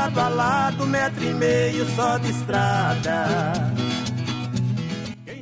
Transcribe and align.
Lado 0.00 0.18
a 0.18 0.28
lado, 0.30 0.86
metro 0.86 1.22
e 1.22 1.34
meio 1.34 1.84
só 1.94 2.16
de 2.16 2.30
estrada. 2.30 3.52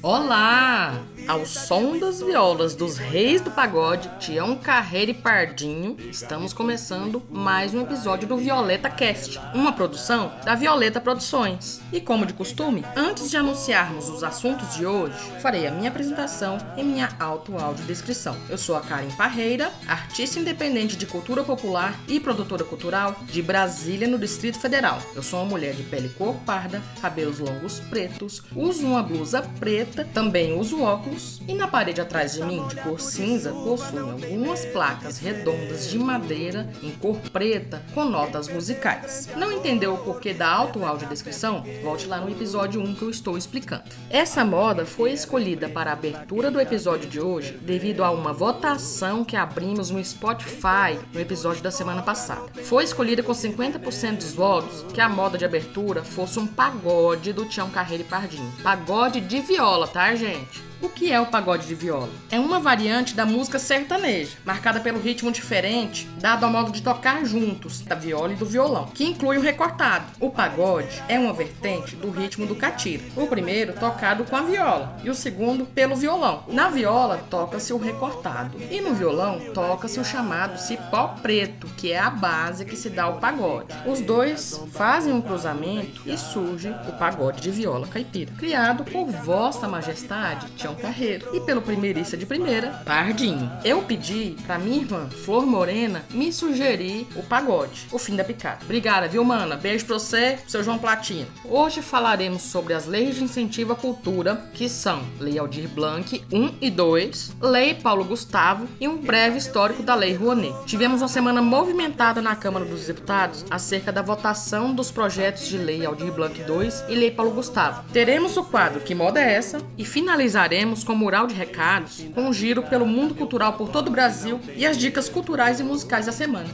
Olá! 0.03 0.95
Ao 1.29 1.45
som 1.45 1.99
das 1.99 2.23
violas 2.23 2.75
dos 2.75 2.97
reis 2.97 3.43
do 3.43 3.51
pagode, 3.51 4.11
Tião 4.19 4.57
Carreira 4.57 5.11
e 5.11 5.15
Pardinho, 5.15 5.95
estamos 6.11 6.55
começando 6.55 7.23
mais 7.31 7.75
um 7.75 7.83
episódio 7.83 8.27
do 8.27 8.39
Violeta 8.39 8.89
Cast, 8.89 9.39
uma 9.53 9.75
produção 9.75 10.33
da 10.43 10.55
Violeta 10.55 11.03
Produções. 11.03 11.83
E 11.93 12.01
como 12.01 12.25
de 12.25 12.33
costume, 12.33 12.83
antes 12.97 13.31
de 13.31 13.37
anunciarmos 13.37 14.09
os 14.09 14.25
assuntos 14.25 14.75
de 14.75 14.87
hoje, 14.87 15.19
farei 15.43 15.67
a 15.67 15.71
minha 15.71 15.91
apresentação 15.91 16.57
e 16.79 16.83
minha 16.83 17.11
auto-audiodescrição. 17.21 18.35
Eu 18.49 18.57
sou 18.57 18.75
a 18.75 18.81
Karen 18.81 19.11
Parreira, 19.11 19.71
artista 19.87 20.41
independente 20.41 20.97
de 20.97 21.05
cultura 21.05 21.45
popular 21.45 21.95
e 22.09 22.19
produtora 22.19 22.65
cultural 22.65 23.15
de 23.27 23.43
Brasília, 23.43 24.09
no 24.09 24.19
Distrito 24.19 24.59
Federal. 24.59 24.99
Eu 25.15 25.23
sou 25.23 25.41
uma 25.41 25.51
mulher 25.51 25.75
de 25.75 25.83
pele 25.83 26.09
cor 26.09 26.37
parda, 26.47 26.83
cabelos 27.03 27.39
longos 27.39 27.81
pretos, 27.81 28.43
uso 28.57 28.87
uma 28.87 29.03
blusa 29.03 29.43
preta, 29.59 30.09
também 30.15 30.59
uso 30.59 30.81
óculos 30.81 31.18
e 31.47 31.55
na 31.55 31.67
parede 31.67 32.01
atrás 32.01 32.35
de 32.35 32.43
mim, 32.43 32.67
de 32.69 32.77
cor 32.77 33.01
cinza, 33.01 33.53
possuem 33.53 34.11
algumas 34.11 34.65
placas 34.67 35.19
redondas 35.19 35.91
de 35.91 35.99
madeira 35.99 36.69
em 36.83 36.91
cor 36.93 37.17
preta 37.33 37.83
com 37.95 38.05
notas 38.05 38.49
musicais. 38.49 39.29
Não 39.37 39.53
entendeu 39.53 39.95
o 39.95 39.99
porquê 39.99 40.33
da 40.33 40.49
auto-audiodescrição? 40.49 41.65
Volte 41.83 42.07
lá 42.07 42.19
no 42.19 42.31
episódio 42.31 42.81
1 42.81 42.95
que 42.95 43.03
eu 43.03 43.11
estou 43.11 43.37
explicando. 43.37 43.85
Essa 44.11 44.45
moda 44.45 44.87
foi 44.87 45.13
escolhida 45.13 45.69
para 45.69 45.91
a 45.91 45.93
abertura 45.95 46.51
do 46.51 46.61
episódio 46.61 47.09
de 47.09 47.21
hoje 47.21 47.59
devido 47.63 48.05
a 48.05 48.11
uma 48.11 48.33
votação 48.33 49.25
que 49.25 49.37
abrimos 49.37 49.91
no 49.91 50.03
Spotify 50.05 50.99
no 51.13 51.21
episódio 51.21 51.63
da 51.63 51.71
semana 51.71 52.03
passada. 52.03 52.49
Foi 52.65 52.85
escolhida 52.85 53.23
com 53.23 53.33
50% 53.33 54.17
dos 54.17 54.33
votos 54.33 54.85
que 54.93 55.01
a 55.01 55.09
moda 55.09 55.39
de 55.39 55.45
abertura 55.45 56.05
fosse 56.05 56.39
um 56.39 56.47
pagode 56.47 57.33
do 57.33 57.47
Tião 57.47 57.71
Carreira 57.71 58.03
e 58.03 58.07
Pardinho. 58.07 58.53
Pagode 58.63 59.21
de 59.21 59.41
viola, 59.41 59.87
tá, 59.87 60.15
gente? 60.15 60.69
O 60.81 60.89
que 60.89 61.11
é 61.11 61.21
o 61.21 61.27
pagode 61.27 61.67
de 61.67 61.75
viola? 61.75 62.09
É 62.31 62.39
uma 62.39 62.61
variante 62.61 63.13
da 63.13 63.27
música 63.27 63.59
sertaneja, 63.59 64.37
marcada 64.45 64.79
pelo 64.79 65.01
ritmo 65.01 65.33
diferente, 65.33 66.09
dado 66.21 66.45
ao 66.45 66.53
modo 66.53 66.71
de 66.71 66.83
tocar 66.83 67.25
juntos, 67.25 67.81
da 67.81 67.97
viola 67.97 68.33
e 68.33 68.37
do 68.37 68.47
violão, 68.47 68.87
que 68.95 69.05
inclui 69.05 69.39
o 69.39 69.41
recortado. 69.41 70.07
O 70.21 70.31
pagode 70.31 71.03
é 71.09 71.19
uma 71.19 71.33
vertente 71.33 71.97
do 71.97 72.11
ritmo 72.11 72.47
do 72.47 72.55
catira. 72.55 73.03
O 73.17 73.27
primeiro 73.27 73.73
tocado 73.73 74.23
com 74.23 74.37
a 74.37 74.43
viola 74.43 74.97
e 75.03 75.11
o 75.11 75.15
segundo 75.17 75.67
pelo 75.67 75.97
violão. 75.97 76.45
Na 76.47 76.71
viola 76.71 77.27
toca-se 77.29 77.73
o 77.73 77.79
recortado 77.79 78.57
e 78.71 78.81
no 78.81 78.95
violão 78.95 79.41
toca-se 79.53 79.99
o 79.99 80.05
chamado 80.05 80.61
cipó 80.61 81.09
preto, 81.21 81.67
que 81.77 81.91
é 81.91 81.99
a 81.99 82.09
base 82.09 82.65
que 82.65 82.77
se 82.77 82.89
dá 82.89 83.05
ao 83.05 83.19
pagode. 83.19 83.75
Os 83.85 84.01
dois 84.01 84.61
fazem 84.73 85.13
um 85.13 85.21
cruzamento 85.21 86.03
e 86.07 86.17
surge 86.17 86.69
o 86.89 86.93
pagode 86.93 87.41
de 87.41 87.51
viola 87.51 87.89
caipira, 87.89 88.33
criado 88.39 88.85
por 88.85 89.07
Vossa 89.07 89.67
Majestade 89.67 90.47
Tião 90.69 90.75
Carreiro. 90.75 91.31
E 91.35 91.41
pelo 91.41 91.63
primeirista 91.63 92.17
de 92.17 92.27
primeira, 92.27 92.83
Pardinho. 92.85 93.51
Eu 93.65 93.83
pedi 93.83 94.37
pra 94.47 94.59
minha 94.59 94.83
irmã, 94.83 95.09
Flor 95.25 95.47
Morena, 95.47 96.05
me 96.11 96.33
sugerir 96.33 97.07
o 97.17 97.23
pagode, 97.23 97.87
o 97.91 97.99
fim 97.99 98.17
da 98.17 98.25
picada. 98.25 98.59
Obrigada, 98.65 99.09
viu, 99.09 99.25
mana? 99.25 99.57
Beijo 99.57 99.87
pra 99.87 99.99
você, 99.99 100.39
seu 100.47 100.63
João 100.63 100.79
Platino. 100.79 101.27
Hoje 101.45 101.81
falaremos 101.81 102.43
sobre 102.43 102.75
as 102.75 102.87
leis 102.87 103.17
de 103.17 103.25
incentivo 103.25 103.73
à 103.73 103.77
cultura, 103.77 104.51
que 104.53 104.69
são 104.69 105.03
Lei 105.19 105.39
Aldir 105.39 105.69
Blanc 105.69 106.23
1 106.33 106.55
e 106.61 106.71
2, 106.71 107.37
Lei 107.41 107.75
Paulo 107.75 108.05
Gustavo 108.05 108.67
e 108.81 108.87
um 108.87 108.99
breve 108.99 109.39
histórico 109.39 109.83
da 109.83 109.95
Lei 109.95 110.15
Rouanet. 110.15 110.55
Tivemos 110.67 111.01
uma 111.01 111.09
semana 111.09 111.41
movimentada 111.41 112.21
na 112.21 112.37
Câmara 112.37 112.65
dos 112.65 112.87
Deputados 112.87 113.45
acerca 113.51 113.91
da 113.93 114.03
votação 114.03 114.75
dos 114.75 114.91
projetos 114.91 115.49
de 115.49 115.57
Lei 115.57 115.85
Aldir 115.87 116.13
Blanc 116.13 116.43
2 116.43 116.85
e 116.89 116.95
Lei 116.95 117.11
Paulo 117.11 117.33
Gustavo. 117.33 117.85
Teremos 117.93 118.37
o 118.37 118.45
quadro 118.45 118.81
Que 118.81 118.95
Moda 118.95 119.21
é 119.21 119.33
Essa? 119.33 119.59
e 119.77 119.85
finalizaremos 119.85 120.58
Estaremos 120.59 120.83
com 120.83 120.97
mural 120.97 121.29
de 121.29 121.35
recados, 121.35 122.05
com 122.13 122.23
um 122.23 122.33
giro 122.33 122.65
pelo 122.65 122.85
mundo 122.85 123.15
cultural 123.15 123.53
por 123.53 123.69
todo 123.69 123.87
o 123.87 123.91
Brasil 123.93 124.41
e 124.57 124.67
as 124.67 124.77
dicas 124.77 125.09
culturais 125.09 125.61
e 125.61 125.63
musicais 125.63 126.07
da 126.07 126.11
semana. 126.11 126.49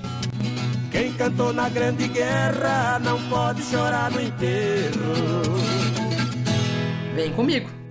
Quem 0.92 1.10
cantou 1.14 1.54
na 1.54 1.70
Grande 1.70 2.06
Guerra 2.08 2.98
não 2.98 3.18
pode 3.30 3.62
chorar 3.62 4.10
no 4.10 4.20
enterro. 4.20 5.54
Vem 7.14 7.32
comigo! 7.32 7.83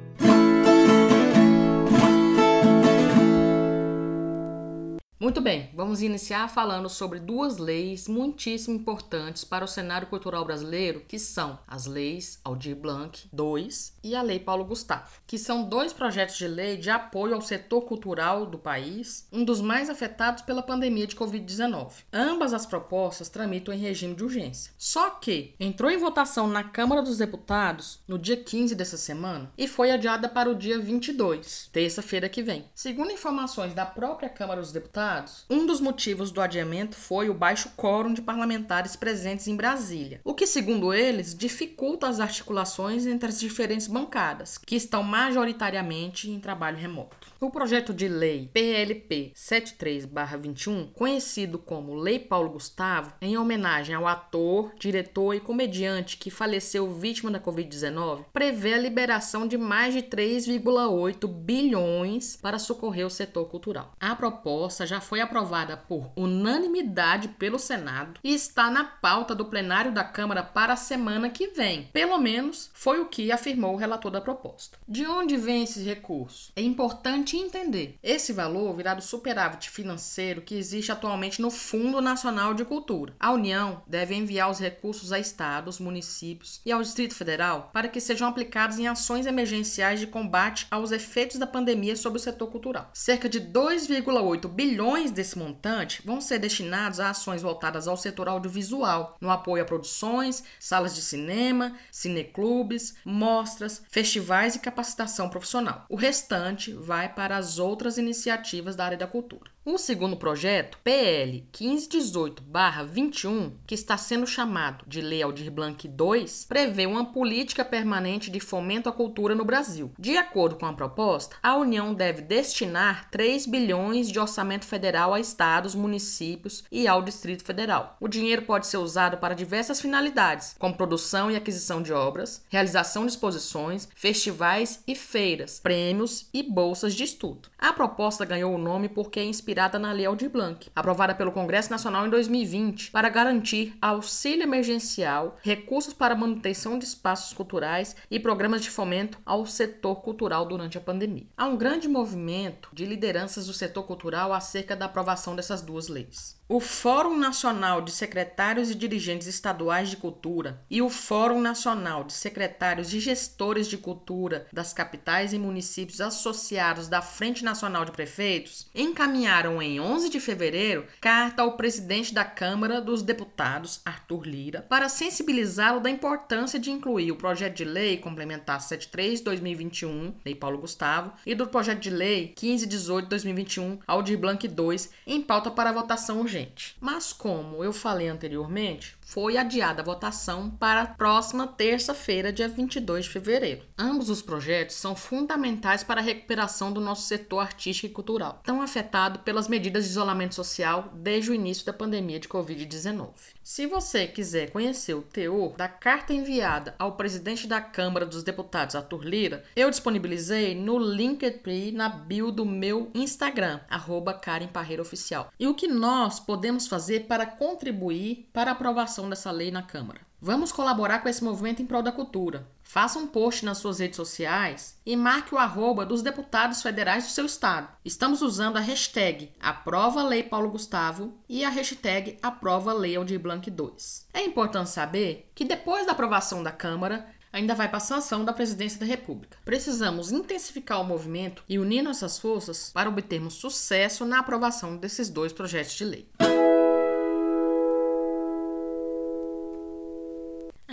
Muito 5.23 5.39
bem, 5.39 5.69
vamos 5.73 6.01
iniciar 6.01 6.49
falando 6.49 6.89
sobre 6.89 7.17
duas 7.17 7.57
leis 7.57 8.09
muitíssimo 8.09 8.75
importantes 8.75 9.45
para 9.45 9.63
o 9.63 9.67
cenário 9.69 10.07
cultural 10.07 10.43
brasileiro, 10.43 10.99
que 11.07 11.17
são 11.17 11.57
as 11.65 11.85
leis 11.85 12.41
Aldir 12.43 12.75
Blanc 12.75 13.29
II 13.31 13.69
e 14.03 14.17
a 14.17 14.21
Lei 14.21 14.37
Paulo 14.37 14.65
Gustavo, 14.65 15.21
que 15.25 15.37
são 15.37 15.63
dois 15.63 15.93
projetos 15.93 16.35
de 16.35 16.45
lei 16.45 16.75
de 16.75 16.89
apoio 16.89 17.35
ao 17.35 17.41
setor 17.41 17.83
cultural 17.83 18.45
do 18.45 18.57
país, 18.57 19.25
um 19.31 19.45
dos 19.45 19.61
mais 19.61 19.89
afetados 19.89 20.43
pela 20.43 20.61
pandemia 20.61 21.07
de 21.07 21.15
Covid-19. 21.15 22.03
Ambas 22.11 22.53
as 22.53 22.65
propostas 22.65 23.29
tramitam 23.29 23.73
em 23.73 23.79
regime 23.79 24.15
de 24.15 24.25
urgência. 24.25 24.73
Só 24.77 25.09
que 25.09 25.55
entrou 25.57 25.89
em 25.89 25.95
votação 25.95 26.49
na 26.49 26.65
Câmara 26.65 27.01
dos 27.01 27.17
Deputados 27.17 28.01
no 28.09 28.19
dia 28.19 28.35
15 28.35 28.75
dessa 28.75 28.97
semana 28.97 29.49
e 29.57 29.69
foi 29.69 29.89
adiada 29.89 30.27
para 30.27 30.49
o 30.49 30.55
dia 30.55 30.77
22, 30.77 31.69
terça-feira 31.71 32.27
que 32.27 32.43
vem. 32.43 32.65
Segundo 32.75 33.13
informações 33.13 33.73
da 33.73 33.85
própria 33.85 34.27
Câmara 34.27 34.59
dos 34.59 34.73
Deputados, 34.73 35.12
Um 35.49 35.65
dos 35.65 35.79
motivos 35.79 36.31
do 36.31 36.41
adiamento 36.41 36.95
foi 36.95 37.29
o 37.29 37.33
baixo 37.33 37.71
quórum 37.75 38.13
de 38.13 38.21
parlamentares 38.21 38.95
presentes 38.95 39.47
em 39.47 39.55
Brasília, 39.55 40.21
o 40.23 40.33
que, 40.33 40.47
segundo 40.47 40.93
eles, 40.93 41.35
dificulta 41.35 42.07
as 42.07 42.19
articulações 42.19 43.05
entre 43.05 43.29
as 43.29 43.39
diferentes 43.39 43.87
bancadas, 43.87 44.57
que 44.57 44.75
estão 44.75 45.03
majoritariamente 45.03 46.29
em 46.29 46.39
trabalho 46.39 46.77
remoto. 46.77 47.22
O 47.43 47.51
projeto 47.51 47.93
de 47.93 48.07
lei 48.07 48.49
PLP 48.53 49.33
73/21, 49.35 50.93
conhecido 50.93 51.59
como 51.59 51.93
Lei 51.93 52.17
Paulo 52.17 52.51
Gustavo, 52.51 53.11
em 53.21 53.37
homenagem 53.37 53.93
ao 53.93 54.07
ator, 54.07 54.71
diretor 54.79 55.33
e 55.33 55.41
comediante 55.41 56.15
que 56.15 56.31
faleceu 56.31 56.89
vítima 56.93 57.29
da 57.29 57.41
Covid-19, 57.41 58.27
prevê 58.31 58.75
a 58.75 58.77
liberação 58.77 59.45
de 59.45 59.57
mais 59.57 59.93
de 59.93 60.03
3,8 60.03 61.27
bilhões 61.27 62.37
para 62.37 62.57
socorrer 62.57 63.05
o 63.05 63.09
setor 63.09 63.49
cultural. 63.49 63.91
A 63.99 64.15
proposta 64.15 64.87
já 64.87 65.01
foi 65.01 65.19
aprovada 65.19 65.75
por 65.75 66.13
unanimidade 66.15 67.27
pelo 67.27 67.59
Senado 67.59 68.21
e 68.23 68.33
está 68.33 68.71
na 68.71 68.85
pauta 68.85 69.35
do 69.35 69.43
plenário 69.43 69.91
da 69.91 70.05
Câmara 70.05 70.43
para 70.43 70.71
a 70.71 70.77
semana 70.77 71.29
que 71.29 71.47
vem. 71.47 71.89
Pelo 71.91 72.17
menos 72.17 72.71
foi 72.73 73.01
o 73.01 73.07
que 73.07 73.33
afirmou 73.33 73.73
o 73.73 73.77
relator 73.77 74.09
da 74.09 74.21
proposta. 74.21 74.77
De 74.87 75.05
onde 75.05 75.35
vem 75.35 75.63
esse 75.63 75.83
recurso? 75.83 76.49
É 76.55 76.61
importante 76.61 77.32
entender. 77.37 77.97
Esse 78.03 78.33
valor 78.33 78.75
virá 78.75 78.93
do 78.93 79.01
superávit 79.01 79.69
financeiro 79.69 80.41
que 80.41 80.55
existe 80.55 80.91
atualmente 80.91 81.41
no 81.41 81.49
Fundo 81.49 82.01
Nacional 82.01 82.53
de 82.53 82.65
Cultura. 82.65 83.13
A 83.19 83.31
União 83.31 83.81
deve 83.87 84.15
enviar 84.15 84.49
os 84.49 84.59
recursos 84.59 85.11
a 85.11 85.19
estados, 85.19 85.79
municípios 85.79 86.61
e 86.65 86.71
ao 86.71 86.81
Distrito 86.81 87.15
Federal 87.15 87.69
para 87.73 87.87
que 87.87 87.99
sejam 87.99 88.27
aplicados 88.27 88.77
em 88.77 88.87
ações 88.87 89.25
emergenciais 89.25 89.99
de 89.99 90.07
combate 90.07 90.67
aos 90.69 90.91
efeitos 90.91 91.37
da 91.37 91.47
pandemia 91.47 91.95
sobre 91.95 92.19
o 92.19 92.21
setor 92.21 92.47
cultural. 92.47 92.89
Cerca 92.93 93.29
de 93.29 93.39
2,8 93.39 94.47
bilhões 94.47 95.11
desse 95.11 95.37
montante 95.37 96.01
vão 96.05 96.19
ser 96.19 96.39
destinados 96.39 96.99
a 96.99 97.09
ações 97.09 97.41
voltadas 97.41 97.87
ao 97.87 97.97
setor 97.97 98.27
audiovisual, 98.27 99.17
no 99.19 99.29
apoio 99.29 99.63
a 99.63 99.65
produções, 99.65 100.43
salas 100.59 100.95
de 100.95 101.01
cinema, 101.01 101.75
cineclubes, 101.91 102.95
mostras, 103.05 103.81
festivais 103.89 104.55
e 104.55 104.59
capacitação 104.59 105.29
profissional. 105.29 105.85
O 105.89 105.95
restante 105.95 106.73
vai 106.73 107.13
para 107.13 107.22
para 107.23 107.37
as 107.37 107.57
outras 107.57 107.97
iniciativas 107.97 108.75
da 108.75 108.83
área 108.83 108.97
da 108.97 109.07
cultura. 109.07 109.49
O 109.65 109.77
segundo 109.77 110.17
projeto, 110.17 110.77
PL 110.83 111.47
1518-21, 111.53 113.53
que 113.65 113.73
está 113.73 113.95
sendo 113.95 114.27
chamado 114.27 114.83
de 114.85 114.99
Lei 114.99 115.23
Aldir 115.23 115.49
Blanc 115.49 115.87
II, 115.87 116.25
prevê 116.49 116.85
uma 116.85 117.13
política 117.13 117.63
permanente 117.63 118.29
de 118.29 118.41
fomento 118.41 118.89
à 118.89 118.91
cultura 118.91 119.33
no 119.33 119.45
Brasil. 119.45 119.93
De 119.97 120.17
acordo 120.17 120.57
com 120.57 120.65
a 120.65 120.73
proposta, 120.73 121.37
a 121.41 121.55
União 121.55 121.93
deve 121.93 122.21
destinar 122.21 123.09
3 123.09 123.45
bilhões 123.45 124.11
de 124.11 124.19
orçamento 124.19 124.65
federal 124.65 125.13
a 125.13 125.19
estados, 125.21 125.75
municípios 125.75 126.65
e 126.69 126.85
ao 126.85 127.01
Distrito 127.01 127.45
Federal. 127.45 127.95
O 128.01 128.09
dinheiro 128.09 128.41
pode 128.41 128.67
ser 128.67 128.79
usado 128.79 129.15
para 129.15 129.33
diversas 129.33 129.79
finalidades, 129.79 130.57
como 130.59 130.75
produção 130.75 131.31
e 131.31 131.37
aquisição 131.37 131.81
de 131.81 131.93
obras, 131.93 132.43
realização 132.49 133.05
de 133.05 133.13
exposições, 133.13 133.87
festivais 133.95 134.83
e 134.85 134.93
feiras, 134.93 135.61
prêmios 135.61 136.27
e 136.33 136.43
bolsas 136.43 136.93
de 136.93 137.05
estudo. 137.05 137.47
A 137.57 137.71
proposta 137.71 138.25
ganhou 138.25 138.53
o 138.53 138.57
nome 138.57 138.89
porque 138.89 139.21
é 139.21 139.23
inspirada 139.23 139.52
inspirada 139.53 139.77
na 139.77 139.91
Lei 139.91 140.07
Aldir 140.07 140.31
Blanc, 140.31 140.67
aprovada 140.75 141.13
pelo 141.13 141.31
Congresso 141.31 141.69
Nacional 141.69 142.07
em 142.07 142.09
2020, 142.09 142.89
para 142.89 143.07
garantir 143.07 143.77
auxílio 143.79 144.41
emergencial, 144.41 145.37
recursos 145.43 145.93
para 145.93 146.15
manutenção 146.15 146.79
de 146.79 146.85
espaços 146.85 147.33
culturais 147.33 147.95
e 148.09 148.19
programas 148.19 148.63
de 148.63 148.71
fomento 148.71 149.19
ao 149.23 149.45
setor 149.45 149.97
cultural 149.97 150.47
durante 150.47 150.75
a 150.75 150.81
pandemia. 150.81 151.27
Há 151.37 151.45
um 151.45 151.55
grande 151.55 151.87
movimento 151.87 152.69
de 152.73 152.83
lideranças 152.83 153.45
do 153.45 153.53
setor 153.53 153.83
cultural 153.83 154.33
acerca 154.33 154.75
da 154.75 154.85
aprovação 154.85 155.35
dessas 155.35 155.61
duas 155.61 155.87
leis. 155.87 156.41
O 156.49 156.59
Fórum 156.59 157.17
Nacional 157.17 157.81
de 157.81 157.91
Secretários 157.91 158.69
e 158.69 158.75
Dirigentes 158.75 159.27
Estaduais 159.27 159.89
de 159.89 159.97
Cultura 159.97 160.61
e 160.69 160.81
o 160.81 160.89
Fórum 160.89 161.39
Nacional 161.39 162.03
de 162.03 162.13
Secretários 162.13 162.93
e 162.93 162.99
Gestores 162.99 163.67
de 163.67 163.77
Cultura 163.77 164.45
das 164.51 164.73
capitais 164.73 165.31
e 165.31 165.39
municípios 165.39 166.01
associados 166.01 166.87
da 166.87 167.01
Frente 167.01 167.43
Nacional 167.43 167.85
de 167.85 167.91
Prefeitos 167.91 168.69
encaminharam 168.75 169.42
em 169.61 169.79
11 169.79 170.09
de 170.09 170.19
fevereiro 170.19 170.85
carta 170.99 171.41
ao 171.41 171.57
presidente 171.57 172.13
da 172.13 172.23
Câmara 172.23 172.81
dos 172.81 173.01
Deputados, 173.01 173.81
Arthur 173.85 174.25
Lira, 174.25 174.61
para 174.61 174.89
sensibilizá-lo 174.89 175.79
da 175.79 175.89
importância 175.89 176.59
de 176.59 176.71
incluir 176.71 177.11
o 177.11 177.15
projeto 177.15 177.55
de 177.55 177.65
lei 177.65 177.97
complementar 177.97 178.59
73/2021, 178.59 180.13
Lei 180.25 180.35
Paulo 180.35 180.57
Gustavo, 180.57 181.13
e 181.25 181.35
do 181.35 181.47
projeto 181.47 181.79
de 181.79 181.89
lei 181.89 182.33
1518/2021, 182.35 183.79
Aldir 183.87 184.17
Blanc 184.17 184.45
II, 184.45 184.89
em 185.05 185.21
pauta 185.21 185.51
para 185.51 185.71
votação 185.71 186.21
urgente. 186.21 186.75
Mas, 186.79 187.11
como 187.11 187.63
eu 187.63 187.73
falei 187.73 188.07
anteriormente, 188.07 188.95
foi 189.05 189.37
adiada 189.37 189.81
a 189.81 189.85
votação 189.85 190.49
para 190.49 190.81
a 190.81 190.87
próxima 190.87 191.47
terça-feira, 191.47 192.33
dia 192.33 192.47
22 192.47 193.05
de 193.05 193.11
fevereiro. 193.11 193.63
Ambos 193.77 194.09
os 194.09 194.21
projetos 194.21 194.75
são 194.75 194.95
fundamentais 194.95 195.83
para 195.83 196.01
a 196.01 196.03
recuperação 196.03 196.71
do 196.71 196.81
nosso 196.81 197.03
setor 197.03 197.39
artístico 197.39 197.91
e 197.91 197.93
cultural, 197.93 198.41
tão 198.43 198.61
afetado 198.61 199.19
pelas 199.19 199.47
medidas 199.47 199.85
de 199.85 199.91
isolamento 199.91 200.35
social 200.35 200.91
desde 200.95 201.31
o 201.31 201.33
início 201.33 201.65
da 201.65 201.73
pandemia 201.73 202.19
de 202.19 202.27
Covid-19. 202.27 203.09
Se 203.43 203.67
você 203.67 204.07
quiser 204.07 204.51
conhecer 204.51 204.93
o 204.93 205.01
teor 205.01 205.55
da 205.57 205.67
carta 205.67 206.13
enviada 206.13 206.75
ao 206.79 206.93
presidente 206.93 207.45
da 207.45 207.59
Câmara 207.59 208.05
dos 208.05 208.23
Deputados, 208.23 208.75
Arthur 208.75 209.03
Lira, 209.03 209.43
eu 209.55 209.69
disponibilizei 209.69 210.55
no 210.55 210.79
Linktree 210.79 211.71
na 211.71 211.89
bio 211.89 212.31
do 212.31 212.45
meu 212.45 212.89
Instagram, 212.93 213.59
arroba 213.69 214.13
Karen 214.13 214.47
Parreira 214.47 214.81
Oficial. 214.81 215.29
E 215.37 215.45
o 215.45 215.53
que 215.53 215.67
nós 215.67 216.19
podemos 216.19 216.67
fazer 216.67 217.01
para 217.01 217.25
contribuir 217.25 218.29
para 218.31 218.51
a 218.51 218.53
aprovação 218.53 218.92
dessa 219.09 219.31
lei 219.31 219.51
na 219.51 219.61
Câmara? 219.61 220.01
Vamos 220.21 220.51
colaborar 220.51 220.99
com 220.99 221.09
esse 221.09 221.23
movimento 221.23 221.61
em 221.61 221.65
prol 221.65 221.81
da 221.81 221.91
cultura. 221.91 222.47
Faça 222.63 222.97
um 222.97 223.07
post 223.07 223.43
nas 223.43 223.57
suas 223.57 223.79
redes 223.79 223.97
sociais 223.97 224.77
e 224.85 224.95
marque 224.95 225.35
o 225.35 225.37
arroba 225.37 225.85
dos 225.85 226.01
deputados 226.01 226.61
federais 226.61 227.03
do 227.03 227.09
seu 227.09 227.25
estado. 227.25 227.67
Estamos 227.83 228.21
usando 228.21 228.55
a 228.57 228.61
hashtag 228.61 229.31
Aprova 229.39 230.01
Lei 230.01 230.23
Paulo 230.23 230.49
Gustavo 230.49 231.13
e 231.27 231.43
a 231.43 231.49
hashtag 231.49 232.17
Aprova 232.21 232.71
Lei 232.71 232.95
Aldir 232.95 233.19
Blanc 233.19 233.51
2. 233.51 234.07
É 234.13 234.21
importante 234.21 234.69
saber 234.69 235.29
que 235.35 235.43
depois 235.43 235.85
da 235.85 235.91
aprovação 235.91 236.41
da 236.41 236.51
Câmara, 236.51 237.05
ainda 237.33 237.55
vai 237.55 237.67
para 237.67 237.77
a 237.77 237.81
sanção 237.81 238.23
da 238.23 238.31
Presidência 238.31 238.79
da 238.79 238.85
República. 238.85 239.37
Precisamos 239.43 240.11
intensificar 240.11 240.79
o 240.79 240.85
movimento 240.85 241.43
e 241.49 241.57
unir 241.57 241.81
nossas 241.81 242.19
forças 242.19 242.71
para 242.71 242.87
obtermos 242.87 243.33
sucesso 243.33 244.05
na 244.05 244.19
aprovação 244.19 244.77
desses 244.77 245.09
dois 245.09 245.33
projetos 245.33 245.73
de 245.73 245.83
lei. 245.83 246.07